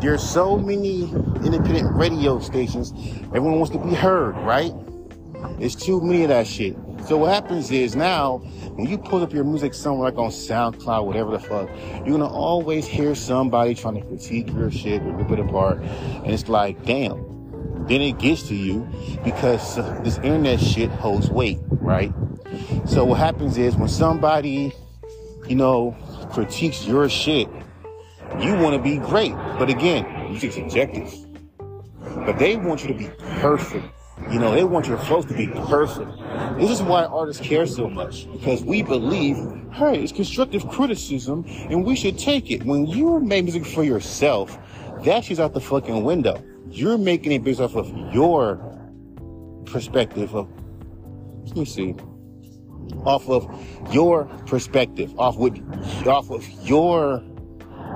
There's 0.00 0.22
so 0.22 0.56
many 0.56 1.02
independent 1.44 1.92
radio 1.96 2.38
stations. 2.38 2.92
Everyone 3.34 3.58
wants 3.58 3.70
to 3.70 3.78
be 3.78 3.94
heard, 3.94 4.36
right? 4.36 4.72
It's 5.58 5.74
too 5.74 6.00
many 6.00 6.22
of 6.22 6.28
that 6.28 6.46
shit. 6.46 6.76
So 7.06 7.16
what 7.16 7.32
happens 7.32 7.72
is 7.72 7.96
now, 7.96 8.38
when 8.76 8.88
you 8.88 8.96
pull 8.96 9.22
up 9.22 9.32
your 9.32 9.42
music 9.42 9.74
somewhere 9.74 10.10
like 10.10 10.18
on 10.18 10.30
SoundCloud, 10.30 11.04
whatever 11.04 11.32
the 11.32 11.40
fuck, 11.40 11.68
you're 12.06 12.16
gonna 12.16 12.28
always 12.28 12.86
hear 12.86 13.16
somebody 13.16 13.74
trying 13.74 13.94
to 13.94 14.06
critique 14.06 14.52
your 14.52 14.70
shit 14.70 15.02
or 15.02 15.12
rip 15.12 15.32
it 15.32 15.40
apart, 15.40 15.78
and 15.78 16.26
it's 16.26 16.48
like, 16.48 16.84
damn. 16.84 17.24
Then 17.88 18.00
it 18.00 18.18
gets 18.18 18.44
to 18.44 18.54
you 18.54 18.86
because 19.24 19.76
this 20.04 20.18
internet 20.18 20.60
shit 20.60 20.90
holds 20.90 21.30
weight, 21.30 21.58
right? 21.70 22.12
So 22.86 23.04
what 23.04 23.18
happens 23.18 23.58
is 23.58 23.76
when 23.76 23.88
somebody, 23.88 24.72
you 25.48 25.56
know, 25.56 25.96
critiques 26.30 26.86
your 26.86 27.08
shit, 27.08 27.48
you 28.40 28.54
want 28.54 28.76
to 28.76 28.82
be 28.82 28.98
great, 28.98 29.32
but 29.58 29.68
again, 29.68 30.30
music's 30.30 30.54
subjective. 30.56 31.12
But 32.26 32.38
they 32.38 32.56
want 32.56 32.82
you 32.82 32.88
to 32.88 32.94
be 32.94 33.08
perfect 33.40 33.86
You 34.30 34.38
know, 34.38 34.52
they 34.52 34.64
want 34.64 34.86
your 34.86 34.98
flows 34.98 35.24
to 35.26 35.34
be 35.34 35.46
perfect. 35.46 36.10
This 36.58 36.70
is 36.70 36.82
why 36.82 37.04
artists 37.04 37.40
care 37.40 37.66
so 37.66 37.88
much 37.88 38.30
because 38.32 38.62
we 38.62 38.82
believe, 38.82 39.36
hey, 39.72 40.02
it's 40.02 40.12
constructive 40.12 40.68
criticism 40.68 41.46
and 41.46 41.82
we 41.82 41.96
should 41.96 42.18
take 42.18 42.50
it. 42.50 42.62
When 42.64 42.86
you 42.86 43.20
make 43.20 43.44
music 43.44 43.64
for 43.64 43.84
yourself, 43.84 44.58
that 45.04 45.24
shit's 45.24 45.40
out 45.40 45.54
the 45.54 45.62
fucking 45.62 46.04
window. 46.04 46.42
You're 46.68 46.98
making 46.98 47.32
it 47.32 47.42
based 47.42 47.60
off 47.60 47.74
of 47.74 47.88
your 48.12 48.60
perspective 49.64 50.34
of, 50.34 50.50
let 51.46 51.56
me 51.56 51.64
see, 51.64 51.94
off 53.06 53.26
of 53.30 53.48
your 53.94 54.26
perspective, 54.46 55.18
off 55.18 55.38
with, 55.38 55.58
off 56.06 56.30
of 56.30 56.46
your, 56.68 57.24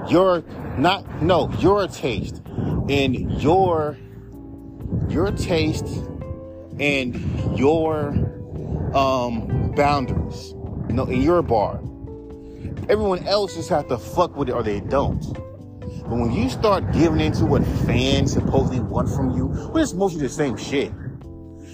your, 0.09 0.43
not, 0.79 1.23
no, 1.23 1.51
your 1.59 1.87
taste 1.89 2.43
and 2.89 3.43
your, 3.43 3.97
your 5.09 5.31
taste 5.33 5.87
and 6.79 7.59
your 7.59 8.09
um, 8.95 9.73
boundaries, 9.77 10.55
know, 10.89 11.05
in 11.05 11.23
your 11.23 11.43
bar. 11.43 11.81
Everyone 12.89 13.27
else 13.27 13.55
just 13.55 13.69
have 13.69 13.89
to 13.89 13.99
fuck 13.99 14.37
with 14.37 14.49
it 14.49 14.53
or 14.53 14.63
they 14.63 14.81
don't. 14.81 15.23
But 15.81 16.19
when 16.19 16.33
you 16.33 16.51
start 16.51 16.93
giving 16.93 17.21
into 17.21 17.47
what 17.47 17.65
fans 17.87 18.33
supposedly 18.33 18.81
want 18.81 19.09
from 19.09 19.37
you, 19.37 19.47
well, 19.47 19.79
it's 19.79 19.95
mostly 19.95 20.21
the 20.21 20.29
same 20.29 20.57
shit, 20.57 20.93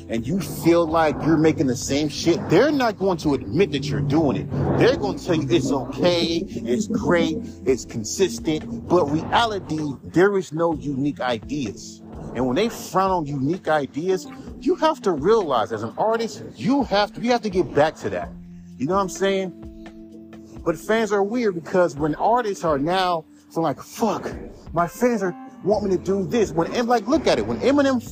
and 0.09 0.27
you 0.27 0.41
feel 0.41 0.87
like 0.87 1.15
you're 1.25 1.37
making 1.37 1.67
the 1.67 1.77
same 1.77 2.09
shit, 2.09 2.37
they're 2.49 2.73
not 2.73 2.99
going 2.99 3.19
to 3.19 3.35
admit 3.35 3.73
that 3.73 3.85
you're 3.85 4.00
doing 4.00 4.37
it. 4.37 4.50
They're 4.79 4.97
going 4.97 5.19
to 5.19 5.25
tell 5.25 5.35
you 5.35 5.47
it's 5.50 5.71
okay, 5.71 6.43
it's 6.47 6.87
great, 6.87 7.37
it's 7.67 7.85
consistent, 7.85 8.88
but 8.88 9.05
reality, 9.07 9.81
there 10.05 10.37
is 10.38 10.53
no 10.53 10.75
unique 10.75 11.21
ideas. 11.21 12.03
And 12.35 12.47
when 12.47 12.57
they 12.57 12.69
frown 12.69 13.11
on 13.11 13.27
unique 13.27 13.69
ideas, 13.69 14.27
you 14.61 14.75
have 14.77 15.00
to 15.03 15.12
realize 15.12 15.73
as 15.73 15.83
an 15.83 15.95
artist, 15.99 16.43
you 16.57 16.85
have 16.85 17.12
to, 17.15 17.21
you 17.21 17.31
have 17.33 17.43
to 17.43 17.50
get 17.50 17.75
back 17.75 17.95
to 17.97 18.11
that. 18.11 18.31
You 18.77 18.87
know 18.87 18.95
what 18.95 19.03
I'm 19.03 19.09
saying? 19.09 20.61
But 20.65 20.77
fans 20.77 21.12
are 21.12 21.23
weird 21.23 21.55
because 21.55 21.97
when 21.97 22.15
artists 22.17 22.65
are 22.65 22.79
now, 22.79 23.25
so 23.50 23.61
like, 23.61 23.81
fuck, 23.81 24.31
my 24.73 24.87
fans 24.87 25.23
are 25.23 25.35
want 25.65 25.85
me 25.85 25.97
to 25.97 26.03
do 26.03 26.25
this. 26.27 26.53
When 26.53 26.73
and 26.75 26.88
like, 26.88 27.07
look 27.09 27.27
at 27.27 27.38
it. 27.38 27.47
When 27.47 27.59
Eminem, 27.61 28.03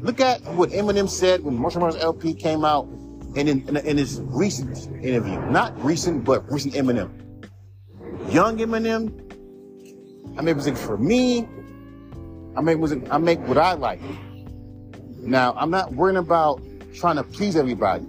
look 0.00 0.20
at 0.20 0.42
what 0.54 0.70
Eminem 0.70 1.08
said 1.08 1.42
when 1.42 1.56
Marshall 1.56 1.82
Mathers 1.82 2.02
LP 2.02 2.34
came 2.34 2.64
out, 2.64 2.86
and 3.36 3.48
in, 3.48 3.68
in, 3.68 3.76
in 3.76 3.96
his 3.96 4.20
recent 4.22 4.86
interview, 5.04 5.38
not 5.50 5.78
recent, 5.84 6.24
but 6.24 6.50
recent 6.50 6.74
Eminem, 6.74 7.10
young 8.32 8.58
Eminem. 8.58 9.24
I 10.38 10.42
make 10.42 10.56
music 10.56 10.76
for 10.76 10.96
me. 10.96 11.48
I 12.56 12.60
make 12.60 12.78
music. 12.78 13.02
I 13.10 13.18
make 13.18 13.40
what 13.48 13.58
I 13.58 13.72
like. 13.72 14.00
Now, 15.20 15.52
I'm 15.56 15.70
not 15.70 15.92
worrying 15.92 16.16
about 16.16 16.62
trying 16.94 17.16
to 17.16 17.24
please 17.24 17.56
everybody. 17.56 18.06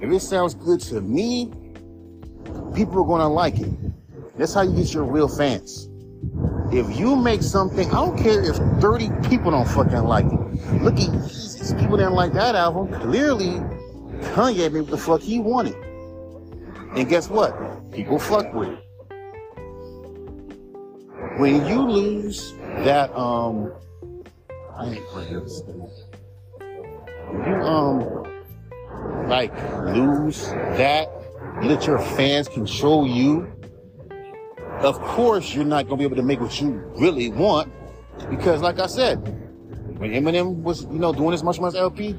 If 0.00 0.10
it 0.10 0.20
sounds 0.20 0.54
good 0.54 0.80
to 0.82 1.00
me, 1.00 1.50
people 2.74 3.00
are 3.00 3.06
going 3.06 3.20
to 3.20 3.26
like 3.26 3.58
it. 3.58 3.68
That's 4.38 4.54
how 4.54 4.62
you 4.62 4.74
get 4.76 4.94
your 4.94 5.02
real 5.04 5.28
fans. 5.28 5.88
If 6.72 6.98
you 6.98 7.16
make 7.16 7.42
something, 7.42 7.88
I 7.90 7.94
don't 7.94 8.16
care 8.16 8.42
if 8.42 8.56
30 8.80 9.10
people 9.28 9.50
don't 9.50 9.68
fucking 9.68 10.04
like 10.04 10.26
it. 10.26 10.37
Look 10.82 10.94
at 10.94 11.10
Jesus. 11.28 11.72
People 11.74 11.96
didn't 11.96 12.14
like 12.14 12.32
that 12.32 12.54
album. 12.54 12.92
Clearly, 13.00 13.60
Kanye 14.32 14.72
made 14.72 14.80
what 14.80 14.90
the 14.90 14.98
fuck 14.98 15.20
he 15.20 15.38
wanted. 15.38 15.76
And 16.94 17.08
guess 17.08 17.28
what? 17.28 17.54
People 17.92 18.18
fuck 18.18 18.52
with 18.54 18.68
it. 18.68 18.84
When 21.38 21.66
you 21.66 21.82
lose 21.82 22.52
that, 22.84 23.14
um, 23.16 23.72
I 24.74 24.86
ain't 24.86 25.14
this 25.30 25.62
you 27.46 27.54
um 27.54 28.24
like 29.28 29.52
lose 29.86 30.48
that, 30.50 31.08
let 31.62 31.86
your 31.86 31.98
fans 31.98 32.48
control 32.48 33.06
you, 33.06 33.52
of 34.80 34.98
course 35.00 35.54
you're 35.54 35.64
not 35.64 35.84
gonna 35.84 35.98
be 35.98 36.04
able 36.04 36.16
to 36.16 36.22
make 36.22 36.40
what 36.40 36.60
you 36.60 36.70
really 36.96 37.28
want. 37.28 37.72
Because 38.30 38.62
like 38.62 38.78
I 38.78 38.86
said, 38.86 39.47
when 39.98 40.12
Eminem 40.12 40.62
was, 40.62 40.84
you 40.84 40.98
know, 40.98 41.12
doing 41.12 41.32
his 41.32 41.42
Much 41.42 41.60
Much 41.60 41.74
LP, 41.74 42.14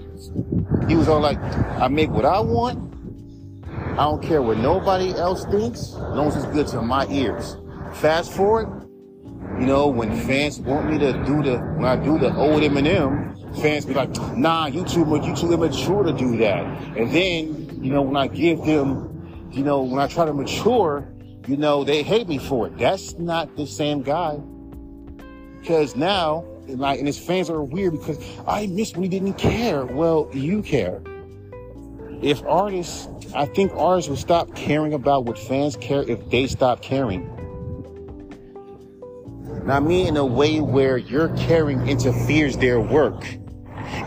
he 0.87 0.95
was 0.95 1.07
all 1.07 1.21
like, 1.21 1.39
I 1.79 1.87
make 1.87 2.09
what 2.09 2.25
I 2.25 2.39
want. 2.39 2.93
I 3.91 4.03
don't 4.03 4.21
care 4.21 4.41
what 4.41 4.57
nobody 4.57 5.13
else 5.13 5.45
thinks, 5.45 5.79
as 5.79 5.93
long 5.95 6.27
as 6.27 6.35
it's 6.35 6.45
good 6.47 6.67
to 6.67 6.81
my 6.81 7.07
ears. 7.07 7.55
Fast 7.93 8.33
forward, 8.33 8.67
you 9.59 9.65
know, 9.65 9.87
when 9.87 10.13
fans 10.27 10.59
want 10.59 10.89
me 10.89 10.97
to 10.99 11.13
do 11.25 11.41
the, 11.41 11.57
when 11.77 11.85
I 11.85 11.95
do 11.95 12.19
the 12.19 12.35
old 12.35 12.61
Eminem, 12.63 13.29
fans 13.61 13.85
be 13.85 13.93
like, 13.93 14.09
nah, 14.35 14.67
you 14.67 14.83
too 14.83 15.05
you 15.23 15.35
too 15.35 15.53
immature 15.53 16.03
to 16.03 16.13
do 16.13 16.37
that. 16.37 16.65
And 16.97 17.11
then, 17.11 17.83
you 17.83 17.91
know, 17.91 18.01
when 18.01 18.17
I 18.17 18.27
give 18.27 18.63
them, 18.65 19.49
you 19.51 19.63
know, 19.63 19.81
when 19.83 19.99
I 19.99 20.07
try 20.07 20.25
to 20.25 20.33
mature, 20.33 21.07
you 21.47 21.57
know, 21.57 21.83
they 21.83 22.03
hate 22.03 22.27
me 22.27 22.37
for 22.37 22.67
it. 22.67 22.77
That's 22.77 23.17
not 23.17 23.55
the 23.55 23.65
same 23.65 24.01
guy. 24.01 24.37
Because 25.59 25.95
now, 25.95 26.45
like, 26.77 26.99
and 26.99 27.07
his 27.07 27.17
fans 27.17 27.49
are 27.49 27.63
weird 27.63 27.93
because 27.93 28.17
I 28.47 28.67
miss 28.67 28.93
when 28.93 29.03
he 29.03 29.09
didn't 29.09 29.35
care. 29.35 29.85
Well, 29.85 30.29
you 30.33 30.61
care. 30.61 31.01
If 32.21 32.43
artists, 32.43 33.07
I 33.33 33.45
think 33.45 33.71
artists 33.75 34.09
would 34.09 34.19
stop 34.19 34.53
caring 34.55 34.93
about 34.93 35.25
what 35.25 35.39
fans 35.39 35.77
care 35.77 36.03
if 36.03 36.29
they 36.29 36.47
stop 36.47 36.81
caring. 36.81 37.27
Now, 39.65 39.79
mean 39.79 40.07
in 40.07 40.17
a 40.17 40.25
way 40.25 40.61
where 40.61 40.97
your 40.97 41.29
caring 41.37 41.87
interferes 41.87 42.57
their 42.57 42.79
work. 42.79 43.23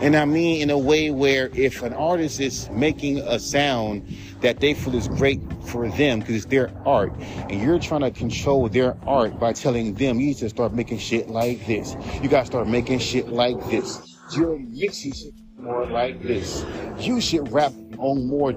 And 0.01 0.15
I 0.15 0.25
mean 0.25 0.61
in 0.61 0.69
a 0.69 0.77
way 0.77 1.11
where 1.11 1.49
if 1.53 1.81
an 1.81 1.93
artist 1.93 2.39
is 2.39 2.69
making 2.71 3.19
a 3.19 3.39
sound 3.39 4.15
that 4.41 4.59
they 4.59 4.73
feel 4.73 4.95
is 4.95 5.07
great 5.07 5.41
for 5.65 5.87
them 5.89 6.19
because 6.19 6.35
it's 6.35 6.45
their 6.45 6.71
art, 6.85 7.13
and 7.49 7.61
you're 7.61 7.79
trying 7.79 8.01
to 8.01 8.11
control 8.11 8.67
their 8.67 8.97
art 9.07 9.39
by 9.39 9.53
telling 9.53 9.93
them 9.93 10.19
you 10.19 10.27
need 10.27 10.37
to 10.37 10.49
start 10.49 10.73
making 10.73 10.99
shit 10.99 11.29
like 11.29 11.65
this. 11.65 11.95
You 12.21 12.29
gotta 12.29 12.45
start 12.45 12.67
making 12.67 12.99
shit 12.99 13.29
like 13.29 13.57
this. 13.69 14.17
You're 14.35 14.59
mixing 14.59 15.13
shit 15.13 15.33
more 15.57 15.85
like 15.85 16.21
this. 16.21 16.65
You 16.99 17.21
should 17.21 17.51
rap 17.51 17.71
on 17.97 18.27
more 18.27 18.53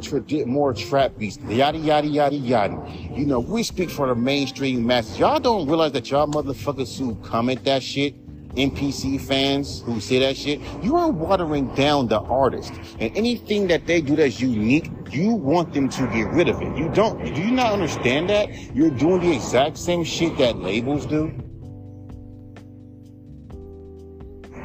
more 0.46 0.74
trap 0.74 1.12
beats. 1.18 1.38
Yada 1.48 1.78
yada 1.78 2.08
yada 2.08 2.34
yada. 2.34 2.82
You 3.14 3.26
know, 3.26 3.40
we 3.40 3.62
speak 3.62 3.90
for 3.90 4.08
the 4.08 4.14
mainstream 4.14 4.84
masses. 4.84 5.18
Y'all 5.18 5.38
don't 5.38 5.68
realize 5.68 5.92
that 5.92 6.10
y'all 6.10 6.26
motherfuckers 6.26 6.98
who 6.98 7.14
comment 7.16 7.64
that 7.64 7.82
shit 7.82 8.14
NPC 8.56 9.20
fans 9.20 9.82
who 9.82 10.00
say 10.00 10.18
that 10.20 10.36
shit, 10.36 10.60
you 10.82 10.96
are 10.96 11.10
watering 11.10 11.74
down 11.74 12.08
the 12.08 12.20
artist. 12.20 12.72
And 12.98 13.16
anything 13.16 13.66
that 13.68 13.86
they 13.86 14.00
do 14.00 14.16
that's 14.16 14.40
unique, 14.40 14.90
you 15.10 15.32
want 15.32 15.72
them 15.72 15.88
to 15.90 16.06
get 16.08 16.28
rid 16.28 16.48
of 16.48 16.60
it. 16.62 16.76
You 16.76 16.88
don't, 16.88 17.22
do 17.34 17.40
you 17.40 17.50
not 17.50 17.72
understand 17.72 18.30
that? 18.30 18.74
You're 18.74 18.90
doing 18.90 19.20
the 19.20 19.32
exact 19.32 19.78
same 19.78 20.04
shit 20.04 20.36
that 20.38 20.56
labels 20.56 21.06
do. 21.06 21.32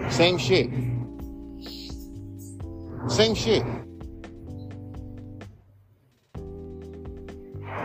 Same 0.09 0.37
shit. 0.37 0.69
Same 3.07 3.35
shit. 3.35 3.63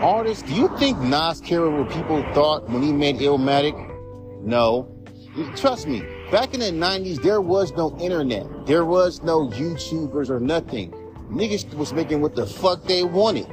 Artists, 0.00 0.42
do 0.42 0.54
you 0.54 0.68
think 0.78 0.98
Nas 0.98 1.40
cared 1.40 1.72
what 1.72 1.90
people 1.90 2.22
thought 2.34 2.68
when 2.68 2.82
he 2.82 2.92
made 2.92 3.16
Illmatic? 3.16 3.74
No. 4.42 4.95
Trust 5.54 5.86
me, 5.86 6.02
back 6.30 6.54
in 6.54 6.60
the 6.60 6.72
90s, 6.72 7.22
there 7.22 7.42
was 7.42 7.72
no 7.72 7.94
internet. 7.98 8.46
There 8.64 8.86
was 8.86 9.22
no 9.22 9.48
YouTubers 9.48 10.30
or 10.30 10.40
nothing. 10.40 10.92
Niggas 11.30 11.74
was 11.74 11.92
making 11.92 12.22
what 12.22 12.34
the 12.34 12.46
fuck 12.46 12.82
they 12.84 13.02
wanted. 13.02 13.46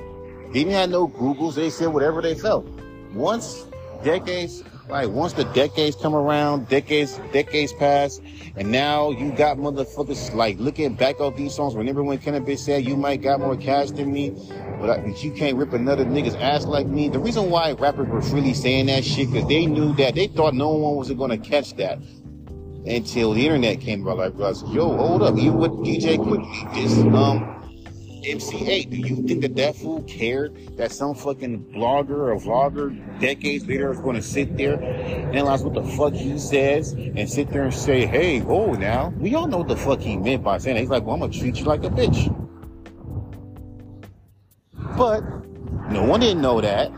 They 0.54 0.60
didn't 0.60 0.74
have 0.74 0.90
no 0.90 1.10
Googles. 1.10 1.56
They 1.56 1.70
said 1.70 1.88
whatever 1.88 2.22
they 2.22 2.36
felt. 2.36 2.66
Once 3.14 3.66
decades, 4.02 4.64
like 4.90 5.10
once 5.10 5.34
the 5.34 5.46
decades 5.46 5.96
come 5.96 6.14
around, 6.14 6.68
decades, 6.68 7.20
decades 7.32 7.74
pass, 7.74 8.20
and 8.56 8.72
now 8.72 9.12
you 9.12 9.32
got 9.32 9.58
motherfuckers 9.58 10.34
like 10.34 10.60
looking 10.60 10.94
back 10.94 11.20
on 11.20 11.36
these 11.36 11.56
songs. 11.56 11.76
Remember 11.76 12.04
when 12.04 12.18
Kenneth 12.18 12.60
said 12.60 12.86
you 12.86 12.96
might 12.96 13.22
got 13.22 13.40
more 13.40 13.56
cash 13.56 13.92
than 13.92 14.12
me, 14.12 14.32
but, 14.80 14.90
I, 14.90 14.98
but 15.00 15.24
you 15.24 15.32
can't 15.32 15.58
rip 15.58 15.74
another 15.74 16.06
nigga's 16.06 16.36
ass 16.36 16.66
like 16.66 16.88
me. 16.88 17.10
The 17.10 17.20
reason 17.20 17.50
why 17.50 17.72
rappers 17.74 18.08
were 18.08 18.22
freely 18.22 18.54
saying 18.54 18.88
that 18.88 19.04
shit 19.04 19.32
because 19.32 19.48
they 19.48 19.66
knew 19.66 19.94
that 19.96 20.16
they 20.16 20.28
thought 20.28 20.54
no 20.54 20.72
one 20.72 20.96
was 20.96 21.08
to 21.08 21.38
catch 21.38 21.76
that 21.78 22.00
until 22.86 23.34
the 23.34 23.46
internet 23.46 23.80
came 23.80 24.06
about. 24.06 24.38
Like, 24.38 24.74
yo, 24.74 24.96
hold 24.96 25.24
up, 25.24 25.38
even 25.38 25.58
with 25.58 25.72
DJ 25.72 26.18
Quik 26.18 26.74
this 26.74 26.98
um 27.16 27.63
MC 28.26 28.58
Eiht, 28.58 28.90
do 28.90 28.98
you 28.98 29.16
think 29.28 29.42
that 29.42 29.56
that 29.56 29.76
fool 29.76 30.02
cared 30.04 30.78
that 30.78 30.92
some 30.92 31.14
fucking 31.14 31.66
blogger 31.74 32.10
or 32.10 32.36
vlogger 32.38 33.20
decades 33.20 33.66
later 33.68 33.92
is 33.92 34.00
going 34.00 34.16
to 34.16 34.22
sit 34.22 34.56
there 34.58 34.76
and 34.76 35.36
analyze 35.36 35.64
what 35.64 35.74
the 35.74 35.84
fuck 35.84 36.14
he 36.14 36.38
says 36.40 36.94
and 36.94 37.30
sit 37.30 37.50
there 37.50 37.64
and 37.64 37.74
say, 37.74 38.06
hey, 38.06 38.42
oh, 38.44 38.74
now 38.74 39.10
we 39.18 39.36
all 39.36 39.48
know 39.48 39.58
what 39.58 39.68
the 39.68 39.76
fuck 39.76 40.00
he 40.00 40.16
meant 40.18 40.44
by 40.44 40.58
saying 40.58 40.76
that. 40.76 40.82
He's 40.82 40.90
like, 40.90 41.04
well, 41.04 41.16
I'm 41.16 41.20
gonna 41.20 41.34
treat 41.34 41.58
you 41.58 41.66
like 41.66 41.84
a 41.84 41.90
bitch. 41.90 42.30
But 44.98 45.22
no 45.92 46.04
one 46.04 46.20
didn't 46.20 46.42
know 46.42 46.62
that. 46.62 46.92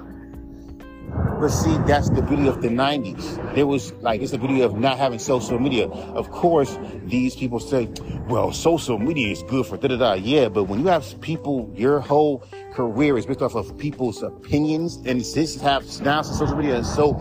But 1.39 1.50
see, 1.50 1.77
that's 1.80 2.10
the 2.10 2.22
beauty 2.22 2.48
of 2.48 2.62
the 2.62 2.70
90s. 2.70 3.56
There 3.56 3.68
was 3.68 3.92
like, 4.01 4.22
it's 4.22 4.32
the 4.32 4.38
beauty 4.38 4.62
of 4.62 4.77
not 4.77 4.98
having 4.98 5.20
social 5.20 5.60
media. 5.60 5.88
Of 5.88 6.32
course, 6.32 6.77
these 7.04 7.36
people 7.36 7.60
say, 7.60 7.89
well, 8.30 8.54
social 8.54 8.98
media 8.98 9.32
is 9.32 9.44
good 9.44 9.65
for 9.65 9.77
da 9.77 9.89
da 9.89 9.98
da. 9.98 10.13
Yeah, 10.13 10.48
but 10.50 10.63
when 10.63 10.80
you 10.80 10.88
have 10.88 11.20
people, 11.20 11.70
your 11.75 12.00
whole 12.00 12.44
career 12.74 13.18
is 13.18 13.25
based 13.25 13.42
off 13.42 13.56
of 13.56 13.77
people's 13.77 14.24
opinions, 14.24 14.96
and 15.06 15.20
this 15.22 15.60
have 15.60 15.84
now 16.01 16.22
social 16.22 16.56
media 16.56 16.77
is 16.77 16.94
so 16.94 17.13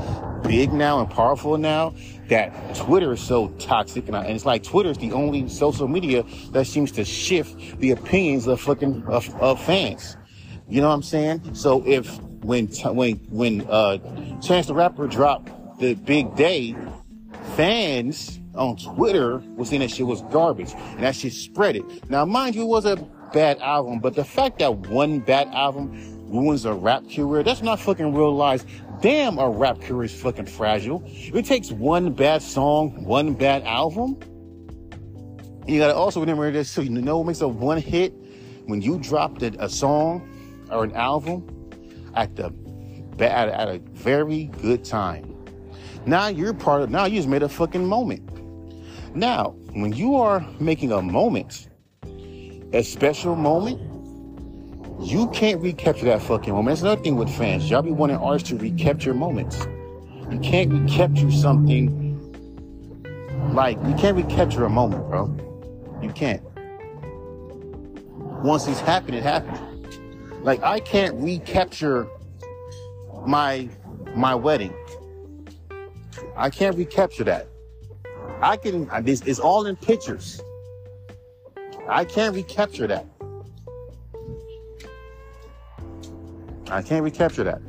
big 0.45 0.73
now 0.73 1.01
and 1.01 1.11
powerful 1.11 1.59
now 1.59 1.95
that 2.29 2.75
Twitter 2.77 3.13
is 3.13 3.21
so 3.21 3.49
toxic, 3.59 4.09
and, 4.09 4.17
it's 4.17 4.47
like 4.47 4.63
Twitter 4.63 4.91
is 4.91 4.99
the 4.99 5.13
only 5.13 5.49
social 5.49 5.89
media 5.89 6.25
that 6.53 6.67
seems 6.67 6.93
to 6.93 7.05
shift 7.05 7.81
the 7.81 7.91
opinions 7.91 8.47
of 8.47 8.61
fucking 8.61 9.05
of, 9.07 9.35
of 9.41 9.61
fans. 9.61 10.17
You 10.69 10.81
know 10.81 10.89
what 10.89 10.95
I'm 10.95 11.03
saying? 11.03 11.55
So 11.55 11.83
if 11.87 12.19
when 12.45 12.67
when 12.69 13.17
when 13.31 13.67
uh 13.69 13.99
Chance 14.41 14.67
the 14.67 14.75
Rapper 14.75 15.07
dropped 15.07 15.79
the 15.81 15.95
big 15.95 16.37
day, 16.37 16.77
fans 17.57 18.39
on 18.55 18.77
Twitter 18.77 19.39
was 19.57 19.71
saying 19.71 19.81
that 19.81 19.91
shit 19.91 20.07
was 20.07 20.23
garbage, 20.31 20.73
and 20.73 21.03
that 21.03 21.17
shit 21.17 21.33
spread 21.33 21.77
it. 21.77 22.11
Now, 22.11 22.25
mind 22.25 22.55
you, 22.55 22.63
it 22.63 22.67
was 22.67 22.85
a 22.85 22.97
bad 23.33 23.59
album, 23.59 23.99
but 23.99 24.15
the 24.15 24.25
fact 24.25 24.59
that 24.61 24.73
one 24.89 25.21
bad 25.21 25.49
album 25.49 25.91
ruins 26.31 26.65
a 26.65 26.73
rap 26.73 27.03
career, 27.11 27.43
that's 27.43 27.63
not 27.63 27.81
fucking 27.81 28.15
real 28.15 28.35
life. 28.35 28.65
Damn, 29.01 29.39
a 29.39 29.49
rap 29.49 29.81
career 29.81 30.05
is 30.05 30.15
fucking 30.15 30.47
fragile. 30.47 31.03
It 31.07 31.45
takes 31.45 31.71
one 31.71 32.13
bad 32.13 32.43
song, 32.43 33.05
one 33.05 33.35
bad 33.35 33.65
album. 33.65 34.19
And 35.63 35.71
You 35.71 35.81
gotta 35.81 35.95
also 35.95 36.21
remember 36.21 36.51
this 36.53 36.75
too. 36.75 36.83
You 36.83 36.91
know 36.91 37.19
what 37.19 37.27
makes 37.27 37.41
a 37.41 37.49
one 37.49 37.79
hit? 37.79 38.15
When 38.67 38.81
you 38.81 38.99
dropped 38.99 39.43
a, 39.43 39.53
a 39.63 39.69
song 39.69 40.29
or 40.71 40.85
an 40.85 40.93
album 40.93 41.47
at 42.17 42.37
the 42.37 42.53
at, 43.21 43.49
at 43.49 43.69
a 43.69 43.79
very 43.93 44.45
good 44.63 44.85
time. 44.85 45.31
Now 46.07 46.29
you're 46.29 46.55
part 46.55 46.83
of. 46.83 46.91
Now 46.91 47.07
you 47.07 47.17
just 47.17 47.29
made 47.29 47.43
a 47.43 47.49
fucking 47.49 47.87
moment. 47.87 48.31
Now, 49.15 49.55
when 49.75 49.93
you 49.93 50.17
are 50.17 50.45
making 50.59 50.93
a 50.93 51.01
moment, 51.01 51.69
a 52.73 52.83
special 52.83 53.37
moment, 53.37 53.81
you 55.01 55.29
can't 55.31 55.61
recapture 55.61 56.07
that 56.07 56.23
fucking 56.23 56.53
moment. 56.53 56.69
That's 56.69 56.83
another 56.83 57.03
thing 57.03 57.17
with 57.17 57.31
fans. 57.31 57.71
Y'all 57.71 57.83
be 57.83 57.93
wanting 57.93 58.17
artists 58.17 58.49
to 58.49 58.57
recapture 58.57 59.15
moments. 59.15 59.67
You 60.31 60.41
can't 60.41 60.73
recapture 60.73 61.31
something 61.31 62.03
like 63.53 63.79
you 63.87 63.95
can't 63.95 64.17
recapture 64.17 64.65
a 64.65 64.71
moment, 64.71 65.09
bro. 65.09 65.27
You 66.03 66.11
can't. 66.11 66.43
Once 68.43 68.67
it's 68.67 68.81
happened, 68.81 69.17
it 69.17 69.23
happened. 69.23 69.74
Like 70.45 70.63
I 70.63 70.79
can't 70.79 71.15
recapture 71.15 72.07
my 73.27 73.71
my 74.15 74.35
wedding. 74.35 74.75
I 76.37 76.51
can't 76.51 76.77
recapture 76.77 77.25
that. 77.25 77.49
I 78.43 78.59
can. 78.59 78.91
It's, 79.07 79.23
it's 79.23 79.39
all 79.39 79.65
in 79.65 79.75
pictures. 79.75 80.43
I 81.89 82.05
can't 82.05 82.35
recapture 82.35 82.87
that. 82.87 83.07
I 86.71 86.83
can't 86.83 87.05
recapture 87.05 87.45
that. 87.45 87.63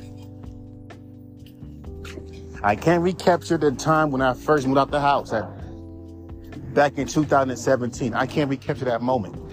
I 2.62 2.76
can't 2.76 3.02
recapture 3.02 3.58
the 3.58 3.72
time 3.72 4.12
when 4.12 4.22
I 4.22 4.34
first 4.34 4.68
moved 4.68 4.80
out 4.80 4.92
the 4.92 5.00
house 5.00 5.32
at, 5.32 5.46
back 6.74 6.98
in 6.98 7.08
2017. 7.08 8.14
I 8.14 8.26
can't 8.26 8.50
recapture 8.50 8.86
that 8.86 9.02
moment. 9.02 9.45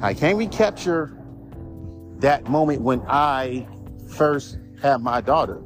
I 0.00 0.14
can't 0.14 0.38
recapture 0.38 1.12
that 2.18 2.48
moment 2.48 2.82
when 2.82 3.02
I 3.08 3.66
first 4.14 4.58
had 4.80 5.02
my 5.02 5.20
daughter. 5.20 5.60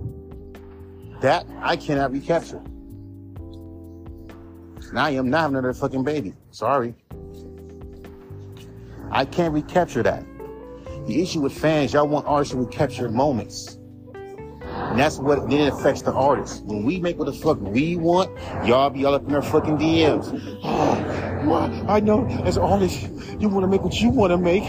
That 1.21 1.47
I 1.61 1.77
cannot 1.77 2.12
recapture. 2.12 2.62
Now 4.93 5.05
I 5.05 5.11
am 5.11 5.29
not 5.29 5.43
having 5.43 5.57
another 5.57 5.75
fucking 5.75 6.05
baby. 6.05 6.35
Sorry. 6.51 6.95
I 9.11 9.27
can't 9.27 9.53
recapture 9.53 10.03
that. 10.03 10.25
The 11.07 11.21
issue 11.21 11.40
with 11.40 11.53
fans, 11.53 11.92
y'all 11.92 12.09
want 12.09 12.27
artists 12.27 12.53
to 12.55 12.61
recapture 12.61 13.11
moments. 13.11 13.79
And 14.14 14.99
that's 14.99 15.18
what 15.18 15.49
then 15.51 15.68
affects 15.68 16.03
the 16.03 16.12
artist. 16.12 16.64
When 16.64 16.85
we 16.85 16.99
make 16.99 17.18
what 17.18 17.27
the 17.27 17.33
fuck 17.33 17.61
we 17.61 17.97
want, 17.97 18.31
y'all 18.66 18.90
be 18.90 19.05
all 19.05 19.14
up 19.14 19.27
in 19.27 19.35
our 19.35 19.42
fucking 19.42 19.79
DMs. 19.79 20.59
Oh, 20.62 21.85
I 21.88 22.01
know 22.01 22.27
as 22.45 22.57
an 22.57 22.62
artist, 22.62 23.09
you 23.42 23.48
want 23.48 23.64
to 23.64 23.68
make 23.68 23.83
what 23.83 24.00
you 24.00 24.09
want 24.09 24.31
to 24.31 24.38
make, 24.38 24.62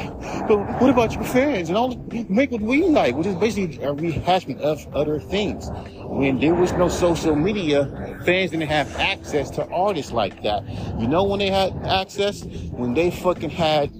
but 0.47 0.57
what 0.81 0.89
about 0.89 1.13
your 1.13 1.23
fans? 1.23 1.69
And 1.69 1.77
all 1.77 1.95
make 2.27 2.51
what 2.51 2.62
we 2.62 2.83
like, 2.83 3.15
which 3.15 3.27
is 3.27 3.36
basically 3.36 3.77
a 3.83 3.93
rehashment 3.93 4.59
of 4.59 4.86
other 4.95 5.19
things. 5.19 5.69
When 6.01 6.39
there 6.39 6.55
was 6.55 6.73
no 6.73 6.89
social 6.89 7.36
media, 7.36 7.86
fans 8.25 8.51
didn't 8.51 8.67
have 8.67 8.93
access 8.97 9.49
to 9.51 9.67
artists 9.69 10.12
like 10.12 10.41
that. 10.41 10.67
You 10.99 11.07
know 11.07 11.23
when 11.23 11.39
they 11.39 11.51
had 11.51 11.73
access? 11.86 12.43
When 12.71 12.95
they 12.95 13.12
fucking 13.12 13.51
had, 13.51 13.91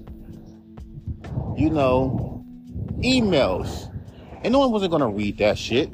you 1.56 1.70
know, 1.70 2.44
emails. 2.98 3.90
And 4.42 4.52
no 4.52 4.58
one 4.58 4.72
wasn't 4.72 4.90
gonna 4.90 5.08
read 5.08 5.38
that 5.38 5.56
shit. 5.56 5.92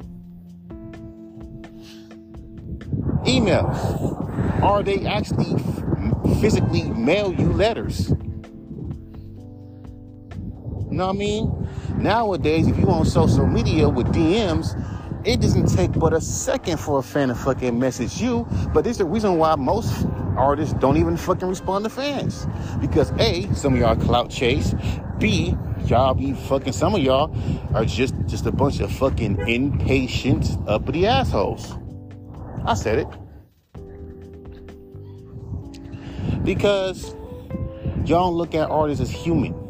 Emails. 3.25 4.63
Are 4.63 4.81
they 4.81 5.05
actually 5.05 5.55
physically 6.41 6.89
mail 6.89 7.31
you 7.33 7.53
letters? 7.53 8.11
Know 11.01 11.07
what 11.07 11.15
I 11.15 11.17
mean? 11.17 11.67
Nowadays, 11.97 12.67
if 12.67 12.77
you 12.77 12.87
on 12.91 13.07
social 13.07 13.47
media 13.47 13.89
with 13.89 14.13
DMs, 14.13 14.77
it 15.25 15.41
doesn't 15.41 15.65
take 15.75 15.93
but 15.93 16.13
a 16.13 16.21
second 16.21 16.77
for 16.77 16.99
a 16.99 17.01
fan 17.01 17.29
to 17.29 17.33
fucking 17.33 17.79
message 17.79 18.21
you. 18.21 18.47
But 18.71 18.83
this 18.83 18.91
is 18.91 18.97
the 18.99 19.05
reason 19.05 19.39
why 19.39 19.55
most 19.55 20.05
artists 20.37 20.75
don't 20.75 20.97
even 20.97 21.17
fucking 21.17 21.47
respond 21.47 21.85
to 21.85 21.89
fans. 21.89 22.45
Because 22.79 23.11
A, 23.13 23.51
some 23.55 23.73
of 23.73 23.79
y'all 23.79 23.95
clout 23.95 24.29
chase. 24.29 24.75
B, 25.17 25.55
y'all 25.85 26.13
be 26.13 26.33
fucking 26.33 26.73
some 26.73 26.93
of 26.93 27.01
y'all 27.01 27.35
are 27.73 27.83
just 27.83 28.13
just 28.27 28.45
a 28.45 28.51
bunch 28.51 28.79
of 28.79 28.91
fucking 28.91 29.39
impatient 29.47 30.55
uppity 30.67 31.07
assholes. 31.07 31.73
I 32.63 32.75
said 32.75 32.99
it. 32.99 33.07
Because 36.43 37.15
y'all 38.05 38.27
don't 38.27 38.35
look 38.35 38.53
at 38.53 38.69
artists 38.69 39.01
as 39.01 39.09
human. 39.09 39.60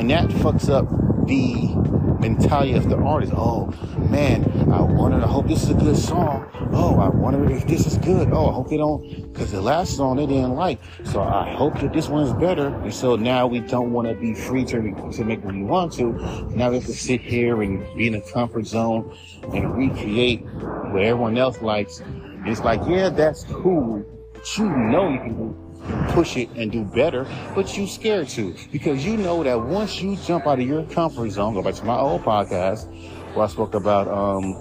And 0.00 0.08
that 0.08 0.30
fucks 0.30 0.70
up 0.70 0.88
the 1.26 1.74
mentality 2.26 2.72
of 2.72 2.88
the 2.88 2.96
artist. 2.96 3.34
Oh 3.36 3.66
man, 4.08 4.50
I 4.72 4.80
wonder. 4.80 5.18
I 5.18 5.26
hope 5.26 5.46
this 5.46 5.62
is 5.62 5.68
a 5.68 5.74
good 5.74 5.94
song. 5.94 6.50
Oh, 6.72 6.98
I 6.98 7.10
wonder 7.10 7.50
if 7.52 7.66
this 7.66 7.86
is 7.86 7.98
good. 7.98 8.30
Oh, 8.32 8.48
I 8.48 8.52
hope 8.54 8.70
they 8.70 8.78
don't, 8.78 9.30
because 9.30 9.52
the 9.52 9.60
last 9.60 9.98
song 9.98 10.16
they 10.16 10.24
didn't 10.24 10.54
like. 10.54 10.80
So 11.04 11.20
I 11.20 11.52
hope 11.54 11.78
that 11.80 11.92
this 11.92 12.08
one 12.08 12.22
is 12.22 12.32
better. 12.32 12.68
And 12.68 12.94
so 12.94 13.16
now 13.16 13.46
we 13.46 13.60
don't 13.60 13.92
want 13.92 14.08
to 14.08 14.14
be 14.14 14.32
free 14.32 14.64
to 14.64 14.80
to 15.12 15.22
make 15.22 15.44
what 15.44 15.54
we 15.54 15.64
want 15.64 15.92
to. 15.96 16.12
Now 16.56 16.70
we 16.70 16.76
have 16.76 16.86
to 16.86 16.94
sit 16.94 17.20
here 17.20 17.60
and 17.60 17.84
be 17.94 18.06
in 18.06 18.14
a 18.14 18.22
comfort 18.22 18.64
zone 18.64 19.14
and 19.52 19.76
recreate 19.76 20.44
what 20.44 21.02
everyone 21.02 21.36
else 21.36 21.60
likes. 21.60 22.02
it's 22.46 22.62
like, 22.62 22.80
yeah, 22.88 23.10
that's 23.10 23.44
cool. 23.44 24.02
But 24.32 24.56
you 24.56 24.64
know 24.64 25.10
you 25.10 25.18
can 25.18 25.36
do 25.36 25.69
push 26.08 26.36
it 26.36 26.48
and 26.50 26.70
do 26.70 26.84
better, 26.84 27.26
but 27.54 27.76
you 27.76 27.86
scared 27.86 28.28
to 28.28 28.54
because 28.72 29.04
you 29.04 29.16
know 29.16 29.42
that 29.42 29.60
once 29.60 30.00
you 30.00 30.16
jump 30.16 30.46
out 30.46 30.60
of 30.60 30.66
your 30.66 30.84
comfort 30.84 31.30
zone, 31.30 31.54
go 31.54 31.62
back 31.62 31.74
to 31.74 31.84
my 31.84 31.96
old 31.96 32.22
podcast 32.22 32.86
where 33.34 33.44
I 33.44 33.48
spoke 33.48 33.74
about, 33.74 34.08
um, 34.08 34.56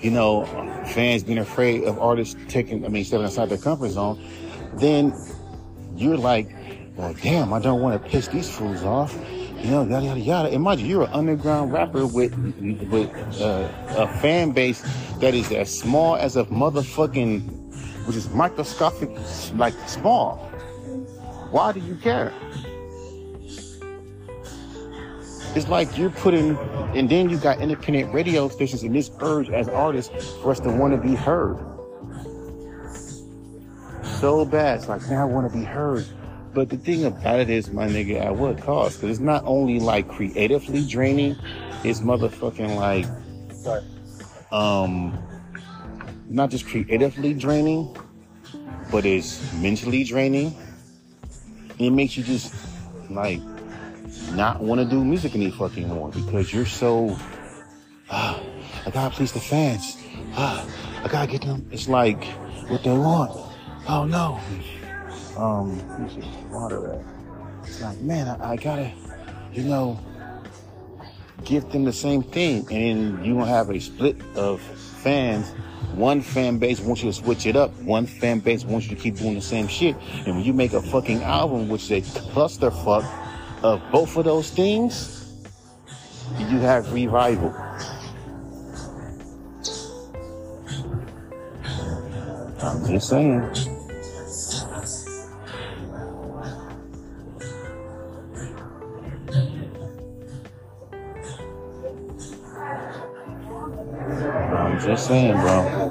you 0.00 0.10
know, 0.10 0.44
fans 0.92 1.22
being 1.22 1.38
afraid 1.38 1.84
of 1.84 1.98
artists 1.98 2.36
taking, 2.48 2.84
I 2.84 2.88
mean, 2.88 3.04
stepping 3.04 3.26
outside 3.26 3.48
their 3.48 3.58
comfort 3.58 3.90
zone, 3.90 4.22
then 4.74 5.14
you're 5.96 6.16
like, 6.16 6.50
well, 6.96 7.14
damn, 7.22 7.52
I 7.52 7.60
don't 7.60 7.80
want 7.80 8.02
to 8.02 8.08
piss 8.08 8.28
these 8.28 8.48
fools 8.48 8.82
off. 8.82 9.14
You 9.62 9.70
know, 9.70 9.84
yada 9.84 10.06
yada 10.06 10.20
yada. 10.20 10.48
Imagine 10.54 10.86
you're 10.86 11.02
an 11.02 11.12
underground 11.12 11.70
rapper 11.70 12.06
with 12.06 12.34
with 12.90 13.10
uh, 13.40 13.68
a 13.88 14.08
fan 14.20 14.52
base 14.52 14.80
that 15.18 15.34
is 15.34 15.52
as 15.52 15.78
small 15.78 16.16
as 16.16 16.36
a 16.36 16.44
motherfucking 16.44 17.59
which 18.06 18.16
is 18.16 18.28
microscopic, 18.30 19.10
like 19.54 19.74
small. 19.86 20.36
Why 21.50 21.72
do 21.72 21.80
you 21.80 21.96
care? 21.96 22.32
It's 25.56 25.68
like 25.68 25.98
you're 25.98 26.10
putting, 26.10 26.56
and 26.94 27.10
then 27.10 27.28
you 27.28 27.36
got 27.36 27.60
independent 27.60 28.14
radio 28.14 28.48
stations 28.48 28.84
and 28.84 28.94
this 28.94 29.10
urge 29.20 29.50
as 29.50 29.68
artists 29.68 30.32
for 30.42 30.52
us 30.52 30.60
to 30.60 30.70
want 30.70 30.94
to 30.94 31.08
be 31.08 31.16
heard. 31.16 31.58
So 34.04 34.44
bad. 34.44 34.78
It's 34.78 34.88
like, 34.88 35.02
now 35.08 35.22
I 35.22 35.24
want 35.24 35.50
to 35.50 35.58
be 35.58 35.64
heard. 35.64 36.06
But 36.54 36.68
the 36.68 36.76
thing 36.76 37.04
about 37.04 37.40
it 37.40 37.50
is, 37.50 37.72
my 37.72 37.88
nigga, 37.88 38.20
at 38.20 38.36
what 38.36 38.60
cost? 38.60 39.00
Because 39.00 39.18
it's 39.18 39.20
not 39.20 39.42
only 39.44 39.80
like 39.80 40.08
creatively 40.08 40.86
draining, 40.86 41.36
it's 41.82 42.00
motherfucking 42.00 42.76
like, 42.76 43.06
um, 44.52 45.18
not 46.30 46.48
just 46.48 46.66
creatively 46.66 47.34
draining, 47.34 47.94
but 48.90 49.04
it's 49.04 49.52
mentally 49.54 50.04
draining. 50.04 50.54
It 51.78 51.90
makes 51.90 52.16
you 52.16 52.22
just 52.22 52.54
like 53.10 53.40
not 54.32 54.60
want 54.60 54.80
to 54.80 54.84
do 54.84 55.04
music 55.04 55.34
any 55.34 55.50
fucking 55.50 55.88
more 55.88 56.10
because 56.10 56.52
you're 56.54 56.66
so. 56.66 57.16
Ah, 58.10 58.40
I 58.86 58.90
gotta 58.90 59.14
please 59.14 59.32
the 59.32 59.40
fans. 59.40 59.96
Ah, 60.34 60.66
I 61.02 61.08
gotta 61.08 61.30
get 61.30 61.42
them. 61.42 61.66
It's 61.72 61.88
like 61.88 62.24
what 62.68 62.84
they 62.84 62.96
want. 62.96 63.32
Oh 63.88 64.04
no. 64.04 64.40
Um, 65.36 65.78
water. 66.50 67.04
It's 67.64 67.80
like, 67.80 67.98
man, 68.00 68.28
I, 68.28 68.52
I 68.52 68.56
gotta, 68.56 68.92
you 69.52 69.64
know, 69.64 69.98
give 71.44 71.70
them 71.70 71.84
the 71.84 71.92
same 71.92 72.22
thing, 72.22 72.66
and 72.70 73.14
then 73.16 73.24
you 73.24 73.34
gonna 73.34 73.46
have 73.46 73.70
a 73.70 73.80
split 73.80 74.20
of 74.34 74.60
fans. 75.02 75.50
One 75.94 76.20
fan 76.20 76.58
base 76.58 76.80
wants 76.80 77.02
you 77.02 77.10
to 77.10 77.16
switch 77.16 77.46
it 77.46 77.56
up. 77.56 77.74
One 77.82 78.06
fan 78.06 78.40
base 78.40 78.64
wants 78.64 78.88
you 78.88 78.96
to 78.96 79.02
keep 79.02 79.16
doing 79.16 79.34
the 79.34 79.40
same 79.40 79.66
shit. 79.66 79.96
And 80.26 80.36
when 80.36 80.44
you 80.44 80.52
make 80.52 80.72
a 80.72 80.82
fucking 80.82 81.22
album, 81.22 81.68
which 81.68 81.90
is 81.90 82.16
a 82.16 82.20
clusterfuck 82.30 83.04
of 83.62 83.82
both 83.90 84.16
of 84.16 84.24
those 84.24 84.50
things, 84.50 85.16
you 86.38 86.58
have 86.58 86.92
revival. 86.92 87.54
I'm 92.62 92.86
just 92.86 93.08
saying. 93.08 93.70
I'm 103.70 104.80
just 104.80 105.06
saying, 105.06 105.32
bro. 105.32 105.90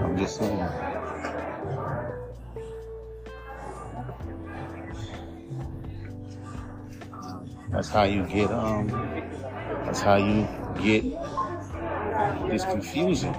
I'm 0.00 0.16
just 0.16 0.36
saying. 0.36 0.58
That's 7.70 7.88
how 7.88 8.04
you 8.04 8.24
get 8.24 8.50
um 8.50 8.88
that's 9.84 10.00
how 10.00 10.16
you 10.16 10.48
get 10.82 11.02
this 12.48 12.64
confusion 12.64 13.32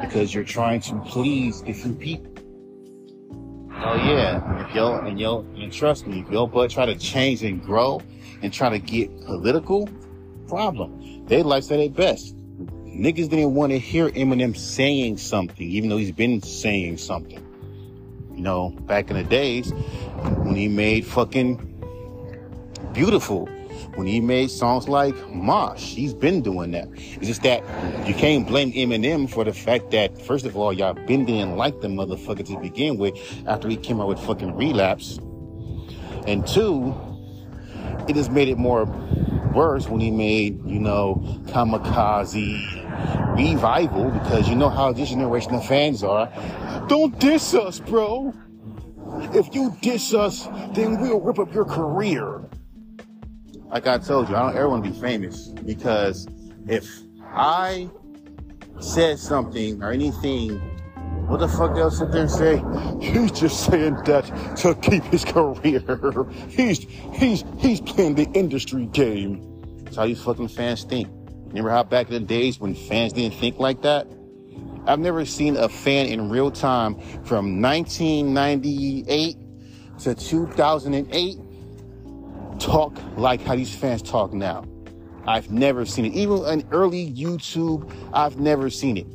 because 0.00 0.32
you're 0.32 0.44
trying 0.44 0.80
to 0.82 1.00
please 1.00 1.60
different 1.60 1.98
people. 1.98 2.33
Yeah, 4.04 4.66
if 4.68 4.74
yo 4.74 4.98
and 4.98 5.18
yo 5.18 5.40
and 5.56 5.72
trust 5.72 6.06
me, 6.06 6.20
if 6.20 6.30
yo 6.30 6.46
but 6.46 6.70
try 6.70 6.84
to 6.84 6.94
change 6.94 7.42
and 7.42 7.62
grow 7.62 8.02
and 8.42 8.52
try 8.52 8.68
to 8.68 8.78
get 8.78 9.10
political, 9.24 9.88
problem. 10.46 11.24
They 11.26 11.42
like 11.42 11.62
say 11.62 11.76
they 11.76 11.88
best. 11.88 12.36
Niggas 12.84 13.28
didn't 13.28 13.54
want 13.54 13.72
to 13.72 13.78
hear 13.78 14.10
Eminem 14.10 14.56
saying 14.56 15.16
something, 15.16 15.66
even 15.66 15.88
though 15.88 15.96
he's 15.96 16.12
been 16.12 16.42
saying 16.42 16.98
something. 16.98 17.40
You 18.34 18.42
know, 18.42 18.70
back 18.80 19.10
in 19.10 19.16
the 19.16 19.24
days 19.24 19.72
when 20.42 20.54
he 20.54 20.68
made 20.68 21.06
fucking 21.06 21.56
beautiful 22.92 23.48
when 23.96 24.06
he 24.06 24.20
made 24.20 24.50
songs 24.50 24.88
like 24.88 25.14
Mosh. 25.30 25.94
He's 25.94 26.14
been 26.14 26.42
doing 26.42 26.72
that. 26.72 26.88
It's 26.94 27.26
just 27.26 27.42
that 27.42 27.62
you 28.06 28.14
can't 28.14 28.46
blame 28.46 28.72
Eminem 28.72 29.28
for 29.30 29.44
the 29.44 29.52
fact 29.52 29.90
that, 29.92 30.20
first 30.20 30.44
of 30.44 30.56
all, 30.56 30.72
y'all 30.72 30.94
been 30.94 31.24
didn't 31.24 31.56
like 31.56 31.80
the 31.80 31.88
motherfucker 31.88 32.46
to 32.46 32.58
begin 32.58 32.98
with 32.98 33.14
after 33.46 33.68
he 33.68 33.76
came 33.76 34.00
out 34.00 34.08
with 34.08 34.20
fucking 34.20 34.54
Relapse. 34.56 35.18
And 36.26 36.46
two, 36.46 36.94
it 38.08 38.16
has 38.16 38.30
made 38.30 38.48
it 38.48 38.58
more 38.58 38.84
worse 39.54 39.88
when 39.88 40.00
he 40.00 40.10
made, 40.10 40.64
you 40.66 40.78
know, 40.78 41.22
Kamikaze 41.46 42.82
Revival 43.36 44.10
because 44.10 44.48
you 44.48 44.54
know 44.54 44.68
how 44.68 44.92
this 44.92 45.10
generation 45.10 45.54
of 45.54 45.66
fans 45.66 46.02
are. 46.02 46.32
Don't 46.88 47.18
diss 47.18 47.54
us, 47.54 47.80
bro. 47.80 48.34
If 49.32 49.54
you 49.54 49.76
diss 49.80 50.14
us, 50.14 50.46
then 50.74 51.00
we'll 51.00 51.20
rip 51.20 51.38
up 51.38 51.54
your 51.54 51.64
career 51.64 52.48
like 53.74 53.88
I 53.88 53.98
told 53.98 54.28
you, 54.28 54.36
I 54.36 54.42
don't 54.46 54.56
ever 54.56 54.68
want 54.68 54.84
to 54.84 54.90
be 54.90 54.96
famous 54.96 55.48
because 55.48 56.28
if 56.68 56.88
I 57.24 57.90
said 58.78 59.18
something 59.18 59.82
or 59.82 59.90
anything, 59.90 60.60
what 61.26 61.40
the 61.40 61.48
fuck 61.48 61.74
they'll 61.74 61.90
sit 61.90 62.12
there 62.12 62.22
and 62.22 62.30
say? 62.30 62.62
He's 63.00 63.32
just 63.32 63.66
saying 63.66 63.96
that 64.04 64.26
to 64.58 64.76
keep 64.76 65.02
his 65.04 65.24
career. 65.24 65.82
he's 66.48 66.86
he's 67.14 67.42
he's 67.58 67.80
playing 67.80 68.14
the 68.14 68.30
industry 68.34 68.86
game. 68.86 69.42
That's 69.82 69.96
how 69.96 70.06
these 70.06 70.22
fucking 70.22 70.48
fans 70.48 70.84
think. 70.84 71.08
Remember 71.48 71.70
how 71.70 71.82
back 71.82 72.06
in 72.06 72.12
the 72.12 72.20
days 72.20 72.60
when 72.60 72.76
fans 72.76 73.12
didn't 73.12 73.34
think 73.34 73.58
like 73.58 73.82
that? 73.82 74.06
I've 74.86 75.00
never 75.00 75.24
seen 75.24 75.56
a 75.56 75.68
fan 75.68 76.06
in 76.06 76.30
real 76.30 76.52
time 76.52 76.94
from 77.24 77.60
1998 77.60 79.36
to 79.98 80.14
2008 80.14 81.38
talk 82.64 82.98
like 83.16 83.42
how 83.42 83.54
these 83.54 83.74
fans 83.74 84.00
talk 84.02 84.32
now. 84.32 84.64
I've 85.26 85.50
never 85.50 85.84
seen 85.84 86.06
it. 86.06 86.14
Even 86.14 86.44
in 86.46 86.66
early 86.70 87.12
YouTube, 87.12 87.90
I've 88.12 88.38
never 88.38 88.70
seen 88.70 88.96
it. 88.96 89.06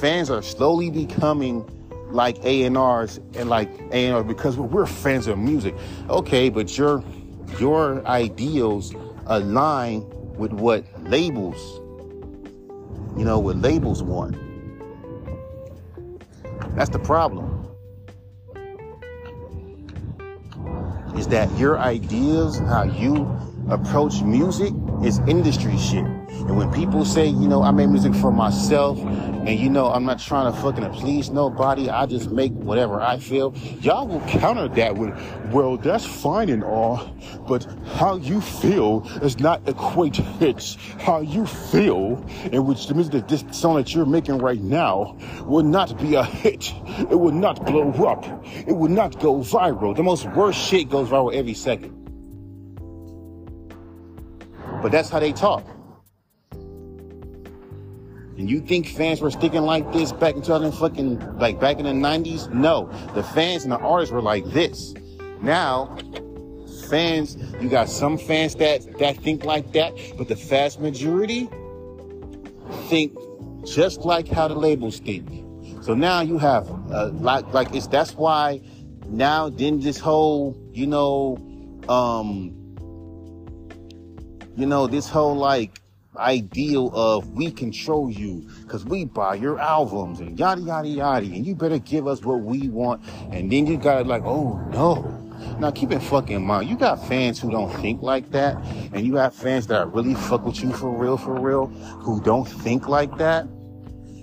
Fans 0.00 0.30
are 0.30 0.42
slowly 0.42 0.90
becoming 0.90 1.68
like 2.10 2.38
A&Rs 2.44 3.20
and 3.34 3.48
like 3.48 3.70
A&Rs 3.92 4.26
because 4.26 4.56
we're 4.56 4.86
fans 4.86 5.26
of 5.26 5.38
music. 5.38 5.74
Okay, 6.08 6.48
but 6.50 6.76
your 6.76 7.02
your 7.58 8.06
ideals 8.06 8.94
align 9.26 10.06
with 10.36 10.52
what 10.52 10.84
labels, 11.04 11.80
you 13.16 13.24
know, 13.24 13.38
what 13.38 13.56
labels 13.56 14.02
want. 14.02 14.36
That's 16.76 16.90
the 16.90 16.98
problem. 16.98 17.57
Is 21.18 21.26
that 21.28 21.50
your 21.58 21.78
ideas, 21.80 22.58
how 22.60 22.84
you 22.84 23.28
approach 23.68 24.22
music 24.22 24.72
is 25.04 25.18
industry 25.26 25.76
shit. 25.76 26.17
And 26.48 26.56
when 26.56 26.72
people 26.72 27.04
say, 27.04 27.26
you 27.26 27.46
know, 27.46 27.62
I 27.62 27.70
make 27.72 27.90
music 27.90 28.14
for 28.14 28.32
myself 28.32 28.98
and 28.98 29.50
you 29.50 29.68
know, 29.68 29.88
I'm 29.92 30.06
not 30.06 30.18
trying 30.18 30.50
to 30.50 30.58
fucking 30.60 30.90
please 30.92 31.28
nobody, 31.28 31.90
I 31.90 32.06
just 32.06 32.30
make 32.30 32.52
whatever 32.52 33.02
I 33.02 33.18
feel, 33.18 33.54
y'all 33.82 34.06
will 34.06 34.22
counter 34.22 34.66
that 34.68 34.96
with, 34.96 35.10
well, 35.52 35.76
that's 35.76 36.06
fine 36.06 36.48
and 36.48 36.64
all, 36.64 37.14
but 37.46 37.66
how 37.96 38.16
you 38.16 38.40
feel 38.40 39.06
is 39.20 39.38
not 39.38 39.68
equate 39.68 40.16
hits. 40.16 40.78
How 40.98 41.20
you 41.20 41.44
feel, 41.44 42.24
in 42.50 42.64
which 42.64 42.86
the 42.86 42.94
music 42.94 43.12
that 43.12 43.28
this 43.28 43.44
song 43.50 43.76
that 43.76 43.94
you're 43.94 44.06
making 44.06 44.38
right 44.38 44.60
now 44.60 45.18
will 45.44 45.64
not 45.64 45.98
be 46.00 46.14
a 46.14 46.24
hit. 46.24 46.72
It 46.98 47.20
will 47.20 47.32
not 47.32 47.66
blow 47.66 47.92
up. 48.06 48.24
It 48.66 48.72
will 48.72 48.88
not 48.88 49.20
go 49.20 49.40
viral. 49.40 49.94
The 49.94 50.02
most 50.02 50.24
worst 50.30 50.58
shit 50.58 50.88
goes 50.88 51.10
viral 51.10 51.34
every 51.34 51.52
second. 51.52 51.94
But 54.80 54.92
that's 54.92 55.10
how 55.10 55.20
they 55.20 55.34
talk. 55.34 55.66
And 58.38 58.48
you 58.48 58.60
think 58.60 58.86
fans 58.86 59.20
were 59.20 59.30
sticking 59.30 59.62
like 59.62 59.92
this 59.92 60.12
back 60.12 60.36
in 60.36 60.42
2000 60.42 60.72
fucking 60.72 61.38
like 61.38 61.60
back 61.60 61.78
in 61.78 61.84
the 61.84 61.90
90s? 61.90 62.52
No, 62.52 62.88
the 63.14 63.22
fans 63.22 63.64
and 63.64 63.72
the 63.72 63.78
artists 63.78 64.12
were 64.12 64.22
like 64.22 64.44
this. 64.46 64.94
Now, 65.42 65.96
fans, 66.88 67.36
you 67.60 67.68
got 67.68 67.88
some 67.88 68.16
fans 68.16 68.54
that 68.56 68.98
that 68.98 69.16
think 69.18 69.44
like 69.44 69.72
that, 69.72 69.92
but 70.16 70.28
the 70.28 70.36
vast 70.36 70.80
majority 70.80 71.48
think 72.88 73.16
just 73.64 74.02
like 74.02 74.28
how 74.28 74.46
the 74.46 74.54
labels 74.54 75.00
think. 75.00 75.28
So 75.82 75.94
now 75.94 76.20
you 76.20 76.38
have 76.38 76.70
uh, 76.92 77.10
like 77.14 77.52
like 77.52 77.74
it's 77.74 77.88
that's 77.88 78.14
why 78.14 78.60
now 79.08 79.48
then 79.48 79.80
this 79.80 79.98
whole 79.98 80.56
you 80.72 80.86
know 80.86 81.38
um 81.88 82.54
you 84.58 84.66
know, 84.66 84.88
this 84.88 85.08
whole 85.08 85.36
like 85.36 85.80
ideal 86.18 86.90
of 86.94 87.30
we 87.30 87.50
control 87.50 88.10
you 88.10 88.48
because 88.62 88.84
we 88.84 89.04
buy 89.04 89.34
your 89.34 89.58
albums 89.58 90.20
and 90.20 90.38
yada 90.38 90.60
yada 90.60 90.88
yada 90.88 91.26
and 91.26 91.46
you 91.46 91.54
better 91.54 91.78
give 91.78 92.06
us 92.06 92.22
what 92.22 92.40
we 92.40 92.68
want. 92.68 93.02
And 93.30 93.50
then 93.50 93.66
you 93.66 93.76
gotta 93.76 94.04
like 94.04 94.22
oh 94.24 94.58
no. 94.72 95.24
Now 95.60 95.70
keep 95.70 95.92
it 95.92 96.00
fucking 96.00 96.44
mind 96.44 96.68
you 96.68 96.76
got 96.76 97.06
fans 97.06 97.40
who 97.40 97.50
don't 97.50 97.72
think 97.80 98.02
like 98.02 98.30
that 98.32 98.56
and 98.92 99.06
you 99.06 99.14
have 99.16 99.34
fans 99.34 99.68
that 99.68 99.92
really 99.92 100.14
fuck 100.14 100.44
with 100.44 100.60
you 100.62 100.72
for 100.72 100.90
real 100.90 101.16
for 101.16 101.38
real 101.38 101.66
who 101.66 102.20
don't 102.22 102.44
think 102.44 102.88
like 102.88 103.16
that 103.18 103.46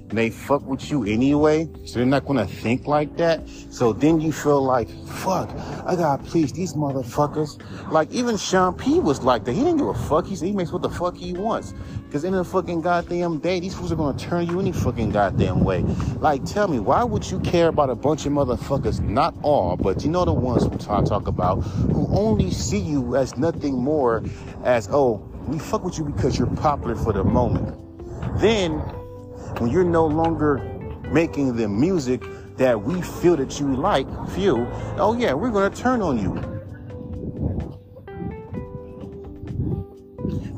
they 0.10 0.30
fuck 0.30 0.66
with 0.66 0.90
you 0.90 1.04
anyway, 1.06 1.68
so 1.86 2.00
they're 2.00 2.06
not 2.06 2.26
gonna 2.26 2.46
think 2.46 2.88
like 2.88 3.16
that. 3.18 3.48
So 3.70 3.94
then 3.94 4.22
you 4.22 4.32
feel 4.32 4.64
like, 4.64 4.90
fuck, 5.08 5.50
I 5.86 5.96
gotta 5.96 6.24
please 6.24 6.52
these 6.54 6.74
motherfuckers. 6.74 7.60
Like 7.92 8.12
even 8.12 8.38
Sean 8.38 8.74
P 8.74 9.00
was 9.00 9.24
like 9.24 9.46
that. 9.46 9.54
He 9.54 9.62
didn't 9.62 9.78
give 9.78 9.88
a 9.88 9.94
fuck. 9.94 10.28
He, 10.28 10.36
he 10.36 10.52
makes 10.52 10.72
what 10.72 10.82
the 10.82 10.90
fuck 10.90 11.18
he 11.18 11.34
wants. 11.34 11.74
Cause 12.12 12.24
in 12.24 12.34
the 12.34 12.44
fucking 12.44 12.82
goddamn 12.82 13.40
day, 13.40 13.60
these 13.60 13.74
fools 13.74 13.92
are 13.92 13.96
gonna 13.96 14.18
turn 14.18 14.48
you 14.48 14.60
any 14.60 14.72
fucking 14.72 15.12
goddamn 15.12 15.64
way. 15.64 15.82
Like, 16.20 16.46
tell 16.46 16.68
me, 16.68 16.80
why 16.80 17.04
would 17.04 17.30
you 17.30 17.40
care 17.42 17.68
about 17.68 17.90
a 17.90 17.96
bunch 17.96 18.26
of 18.26 18.32
motherfuckers? 18.32 19.02
Not 19.02 19.36
all, 19.42 19.76
but 19.76 20.04
you 20.04 20.10
know 20.10 20.24
the 20.24 20.34
ones 20.34 20.64
who 20.64 20.94
I 20.94 21.04
talk 21.04 21.28
about, 21.28 21.62
who 21.62 22.08
only 22.16 22.52
see 22.52 22.80
you 22.80 23.16
as 23.16 23.38
nothing 23.38 23.76
more 23.76 24.24
as, 24.64 24.88
oh, 24.92 25.16
we 25.48 25.60
fuck 25.60 25.84
with 25.84 25.98
you 25.98 26.06
because 26.06 26.40
you're 26.40 26.48
popular 26.56 26.96
for 26.96 27.14
the 27.14 27.24
moment 27.24 27.86
then 28.38 28.82
when 29.60 29.72
you're 29.72 29.84
no 29.84 30.06
longer 30.06 30.58
making 31.12 31.56
the 31.56 31.68
music 31.68 32.24
that 32.58 32.82
we 32.82 33.02
feel 33.02 33.36
that 33.38 33.60
you 33.60 33.76
like, 33.76 34.08
feel, 34.30 34.66
oh 34.98 35.16
yeah, 35.18 35.34
we're 35.34 35.52
gonna 35.52 35.74
turn 35.76 36.02
on 36.02 36.18
you. 36.18 36.34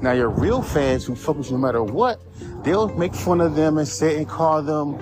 Now 0.02 0.12
your 0.12 0.30
real 0.30 0.62
fans 0.62 1.06
who 1.06 1.16
focus 1.16 1.50
no 1.50 1.58
matter 1.58 1.84
what, 1.84 2.22
they'll 2.64 2.90
make 2.96 3.16
fun 3.16 3.42
of 3.42 3.56
them 3.56 3.78
and 3.78 3.88
say 3.88 4.18
and 4.18 4.28
call 4.28 4.62
them 4.62 4.98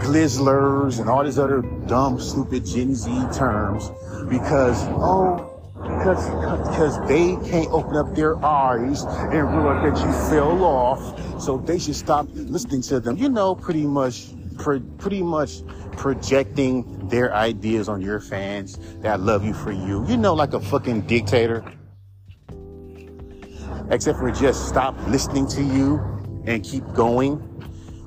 glizzlers 0.00 0.98
and 0.98 1.08
all 1.08 1.24
these 1.24 1.38
other 1.38 1.62
dumb, 1.86 2.18
stupid 2.20 2.66
Gen 2.66 2.94
Z 2.94 3.10
terms 3.32 3.90
because, 4.28 4.82
oh, 4.90 5.49
because, 5.82 6.28
because 6.68 7.08
they 7.08 7.36
can't 7.48 7.68
open 7.70 7.96
up 7.96 8.14
their 8.14 8.42
eyes 8.44 9.02
and 9.02 9.32
realize 9.32 9.92
that 9.92 10.06
you 10.06 10.12
fell 10.30 10.64
off. 10.64 11.40
So 11.40 11.58
they 11.58 11.78
should 11.78 11.96
stop 11.96 12.26
listening 12.32 12.82
to 12.82 13.00
them. 13.00 13.16
You 13.16 13.28
know, 13.28 13.54
pretty 13.54 13.86
much, 13.86 14.28
pretty 14.98 15.22
much 15.22 15.62
projecting 15.96 17.08
their 17.08 17.34
ideas 17.34 17.88
on 17.88 18.00
your 18.00 18.20
fans 18.20 18.78
that 19.00 19.20
love 19.20 19.44
you 19.44 19.54
for 19.54 19.72
you. 19.72 20.06
You 20.06 20.16
know, 20.16 20.34
like 20.34 20.52
a 20.52 20.60
fucking 20.60 21.02
dictator. 21.02 21.64
Except 23.90 24.18
for 24.18 24.30
just 24.30 24.68
stop 24.68 24.94
listening 25.08 25.48
to 25.48 25.62
you 25.62 26.00
and 26.46 26.62
keep 26.62 26.84
going. 26.94 27.49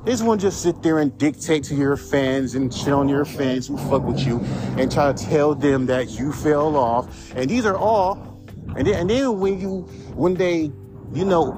This 0.06 0.22
one 0.22 0.38
just 0.38 0.62
sit 0.62 0.84
there 0.84 1.00
and 1.00 1.18
dictate 1.18 1.64
to 1.66 1.76
your 1.76 1.96
fans 1.96 2.56
and 2.56 2.74
shit 2.74 2.92
on 2.92 3.08
your 3.08 3.24
fans 3.24 3.68
who 3.68 3.78
fuck 3.78 4.04
with 4.04 4.20
you 4.20 4.40
and 4.78 4.92
try 4.92 5.14
to 5.14 5.26
tell 5.26 5.56
them 5.56 5.86
that 5.86 6.20
you 6.20 6.34
fell 6.34 6.76
off. 6.76 7.32
And 7.36 7.50
these 7.50 7.66
are 7.66 7.78
all, 7.78 8.44
and 8.76 8.86
then, 8.86 8.96
and 8.96 9.10
then 9.10 9.40
when 9.40 9.62
you, 9.62 9.84
when 10.14 10.34
they, 10.34 10.72
you 11.14 11.24
know, 11.24 11.54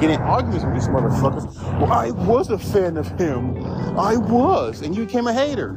get 0.00 0.10
in 0.10 0.20
arguments 0.20 0.64
with 0.64 0.74
these 0.74 0.88
motherfuckers, 0.88 1.54
well, 1.80 1.92
I 1.92 2.10
was 2.10 2.50
a 2.50 2.58
fan 2.58 2.96
of 2.96 3.06
him. 3.20 3.56
I 3.96 4.16
was, 4.16 4.80
and 4.80 4.96
you 4.96 5.06
became 5.06 5.28
a 5.28 5.32
hater. 5.32 5.74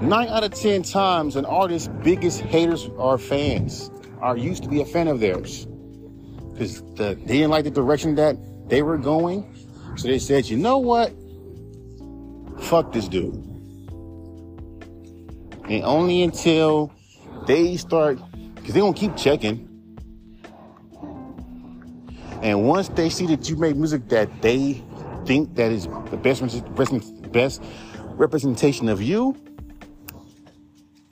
Nine 0.00 0.28
out 0.28 0.44
of 0.44 0.54
ten 0.54 0.82
times, 0.82 1.36
an 1.36 1.44
artist's 1.44 1.90
biggest 2.02 2.40
haters 2.40 2.88
are 2.98 3.18
fans, 3.18 3.90
are 4.22 4.38
used 4.38 4.62
to 4.62 4.70
be 4.70 4.80
a 4.80 4.86
fan 4.86 5.08
of 5.08 5.20
theirs 5.20 5.66
because 6.54 6.82
the, 6.94 7.18
they 7.26 7.38
didn't 7.38 7.50
like 7.50 7.64
the 7.64 7.70
direction 7.70 8.14
that 8.14 8.36
they 8.68 8.82
were 8.82 8.96
going. 8.96 9.54
So 9.96 10.08
they 10.08 10.20
said, 10.20 10.46
you 10.48 10.56
know 10.56 10.78
what? 10.78 11.12
Fuck 12.62 12.92
this 12.92 13.08
dude. 13.08 13.34
And 15.68 15.82
only 15.84 16.22
until 16.22 16.92
they 17.46 17.76
start, 17.76 18.18
because 18.54 18.72
they're 18.72 18.82
going 18.82 18.94
to 18.94 19.00
keep 19.00 19.16
checking. 19.16 19.68
And 22.42 22.68
once 22.68 22.88
they 22.88 23.08
see 23.08 23.26
that 23.26 23.48
you 23.48 23.56
make 23.56 23.74
music 23.74 24.08
that 24.10 24.42
they 24.42 24.82
think 25.26 25.54
that 25.56 25.72
is 25.72 25.88
the 26.10 26.16
best, 26.16 27.32
best 27.32 27.62
representation 28.10 28.88
of 28.88 29.02
you, 29.02 29.36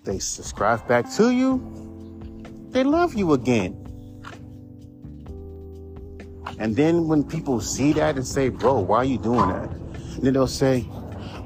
they 0.05 0.19
subscribe 0.19 0.87
back 0.87 1.11
to 1.15 1.31
you. 1.31 2.69
They 2.71 2.85
love 2.85 3.15
you 3.15 3.33
again. 3.33 3.82
And 6.59 6.77
then 6.77 7.09
when 7.09 7.25
people 7.25 7.61
see 7.61 7.93
that 7.95 8.17
and 8.17 8.27
say, 8.27 8.49
bro, 8.49 8.81
why 8.81 8.99
are 8.99 9.05
you 9.05 9.19
doing 9.19 9.49
that? 9.49 9.71
And 9.71 10.23
then 10.23 10.35
they'll 10.35 10.47
say, 10.47 10.87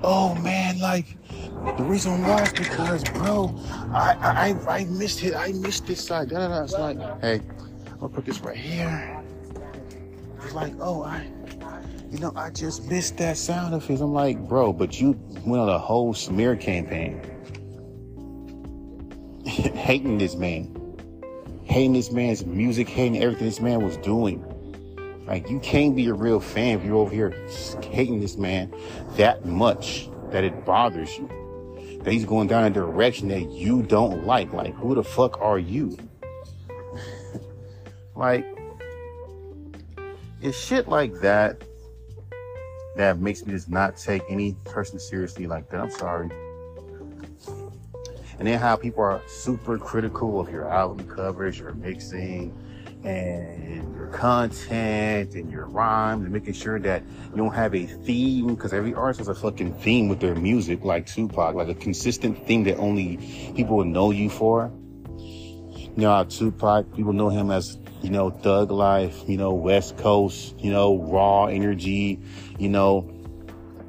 oh 0.02 0.34
man, 0.36 0.78
like 0.78 1.16
the 1.76 1.82
reason 1.84 2.22
why 2.22 2.42
is 2.42 2.52
because, 2.52 3.04
bro, 3.04 3.54
I 3.92 4.54
I 4.68 4.76
I 4.78 4.84
missed 4.84 5.22
it. 5.24 5.34
I 5.34 5.52
missed 5.52 5.86
this 5.86 6.04
side. 6.04 6.28
Da, 6.28 6.38
da, 6.38 6.48
da. 6.48 6.62
It's 6.62 6.72
like, 6.72 6.98
hey, 7.20 7.40
I'm 7.90 7.98
gonna 7.98 8.08
put 8.08 8.24
this 8.24 8.40
right 8.40 8.56
here. 8.56 9.22
It's 10.42 10.54
like, 10.54 10.74
oh, 10.80 11.02
I, 11.02 11.26
you 12.10 12.18
know, 12.18 12.32
I 12.36 12.50
just 12.50 12.84
missed 12.84 13.16
that 13.18 13.36
sound 13.36 13.74
of 13.74 13.84
his. 13.84 14.00
I'm 14.00 14.12
like, 14.12 14.38
bro, 14.48 14.72
but 14.72 15.00
you 15.00 15.20
went 15.44 15.60
on 15.60 15.68
a 15.68 15.78
whole 15.78 16.14
smear 16.14 16.54
campaign, 16.56 17.20
hating 19.44 20.18
this 20.18 20.36
man, 20.36 20.72
hating 21.64 21.94
this 21.94 22.12
man's 22.12 22.46
music, 22.46 22.88
hating 22.88 23.20
everything 23.22 23.46
this 23.46 23.60
man 23.60 23.82
was 23.82 23.96
doing. 23.98 24.44
Like 25.26 25.50
you 25.50 25.58
can't 25.58 25.96
be 25.96 26.06
a 26.06 26.14
real 26.14 26.40
fan 26.40 26.78
if 26.78 26.84
you're 26.84 26.96
over 26.96 27.12
here 27.12 27.34
hating 27.82 28.20
this 28.20 28.36
man 28.36 28.72
that 29.16 29.44
much 29.44 30.08
that 30.30 30.44
it 30.44 30.64
bothers 30.64 31.16
you. 31.18 31.28
That 32.02 32.12
he's 32.12 32.24
going 32.24 32.46
down 32.46 32.64
a 32.64 32.70
direction 32.70 33.28
that 33.28 33.50
you 33.50 33.82
don't 33.82 34.24
like. 34.24 34.52
Like 34.52 34.74
who 34.74 34.94
the 34.94 35.02
fuck 35.02 35.40
are 35.40 35.58
you? 35.58 35.98
like 38.14 38.46
it's 40.40 40.56
shit 40.56 40.86
like 40.88 41.12
that 41.20 41.62
that 42.96 43.18
makes 43.18 43.44
me 43.44 43.52
just 43.52 43.68
not 43.68 43.96
take 43.96 44.22
any 44.28 44.54
person 44.64 44.98
seriously 44.98 45.46
like 45.46 45.68
that. 45.70 45.80
I'm 45.80 45.90
sorry. 45.90 46.30
And 48.38 48.46
then 48.46 48.58
how 48.58 48.76
people 48.76 49.02
are 49.02 49.22
super 49.26 49.78
critical 49.78 50.40
of 50.40 50.50
your 50.50 50.68
album 50.68 51.08
coverage, 51.08 51.58
your 51.58 51.72
mixing, 51.72 52.56
and 53.06 53.94
your 53.94 54.08
content 54.08 55.34
and 55.34 55.50
your 55.50 55.66
rhymes 55.66 56.24
and 56.24 56.32
making 56.32 56.54
sure 56.54 56.78
that 56.80 57.02
you 57.30 57.36
don't 57.36 57.54
have 57.54 57.74
a 57.74 57.86
theme 57.86 58.48
because 58.54 58.72
every 58.72 58.94
artist 58.94 59.18
has 59.18 59.28
a 59.28 59.34
fucking 59.34 59.74
theme 59.74 60.08
with 60.08 60.20
their 60.20 60.34
music 60.34 60.84
like 60.84 61.06
Tupac, 61.06 61.54
like 61.54 61.68
a 61.68 61.74
consistent 61.74 62.46
theme 62.46 62.64
that 62.64 62.76
only 62.78 63.16
people 63.54 63.76
will 63.76 63.84
know 63.84 64.10
you 64.10 64.28
for. 64.28 64.72
You 65.18 66.02
know 66.02 66.24
Tupac, 66.24 66.94
people 66.94 67.12
know 67.12 67.28
him 67.28 67.50
as, 67.50 67.78
you 68.02 68.10
know, 68.10 68.30
thug 68.30 68.70
life, 68.70 69.22
you 69.26 69.36
know, 69.36 69.54
West 69.54 69.96
Coast, 69.96 70.58
you 70.58 70.72
know, 70.72 70.98
raw 70.98 71.46
energy, 71.46 72.20
you 72.58 72.68
know, 72.68 73.10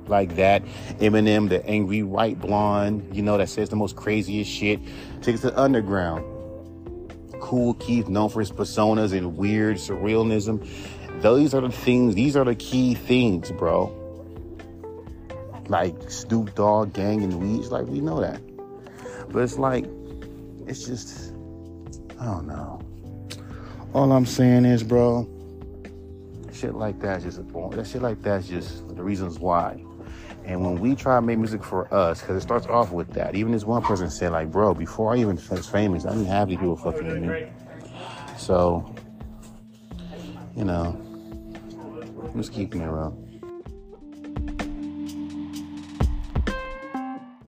like 0.06 0.36
that. 0.36 0.63
Eminem, 0.99 1.49
the 1.49 1.65
angry 1.65 2.03
white 2.03 2.39
blonde, 2.39 3.15
you 3.15 3.23
know, 3.23 3.38
that 3.38 3.49
says 3.49 3.69
the 3.69 3.75
most 3.75 3.95
craziest 3.95 4.49
shit. 4.49 4.80
Takes 5.21 5.41
the 5.41 5.60
underground 5.60 6.37
Kool 7.39 7.73
Keith, 7.76 8.08
known 8.08 8.30
for 8.30 8.39
his 8.39 8.52
personas 8.52 9.15
and 9.15 9.38
weird 9.38 9.78
surrealism. 9.78 10.67
Those 11.21 11.54
are 11.54 11.62
the 11.62 11.71
things, 11.71 12.15
these 12.15 12.36
are 12.36 12.45
the 12.45 12.56
key 12.56 12.93
things, 12.93 13.52
bro. 13.52 13.93
Like 15.67 16.10
Snoop 16.10 16.56
Dogg, 16.56 16.93
Gang, 16.93 17.23
and 17.23 17.39
Weeds, 17.39 17.71
like 17.71 17.88
we 17.88 18.00
know 18.00 18.21
that. 18.21 18.41
But 19.30 19.43
it's 19.43 19.58
like, 19.58 19.86
it's 20.67 20.86
just, 20.86 21.34
I 22.19 22.26
don't 22.26 22.47
know. 22.47 22.82
All 23.93 24.12
I'm 24.12 24.26
saying 24.26 24.65
is, 24.65 24.84
bro, 24.84 25.28
shit 26.54 26.76
like 26.76 27.00
that's 27.00 27.23
just. 27.23 27.38
That 27.38 27.88
shit 27.88 28.02
like 28.02 28.21
that's 28.21 28.47
just 28.47 28.88
the 28.95 29.04
reasons 29.04 29.39
why. 29.39 29.84
And 30.47 30.63
when 30.63 30.79
we 30.79 30.95
try 30.95 31.17
to 31.17 31.21
make 31.21 31.38
music 31.38 31.62
for 31.62 31.93
us, 31.93 32.21
because 32.21 32.38
it 32.38 32.41
starts 32.41 32.67
off 32.67 32.93
with 32.93 33.12
that. 33.12 33.36
Even 33.36 33.51
this 33.51 33.65
one 33.65 33.81
person 33.81 34.10
said, 34.10 34.31
like, 34.31 34.49
bro, 34.49 34.73
before 34.73 35.13
I 35.13 35.17
even 35.17 35.38
was 35.49 35.67
famous, 35.67 36.05
I 36.05 36.12
didn't 36.12 36.27
have 36.27 36.47
these 36.47 36.57
people 36.57 36.77
fucking 36.77 37.05
with 37.05 37.17
me. 37.17 37.47
So, 38.38 38.95
you 40.55 40.63
know, 40.63 40.97
I'm 42.23 42.33
just 42.38 42.53
keeping 42.53 42.81
it 42.81 42.88
real. 42.88 43.26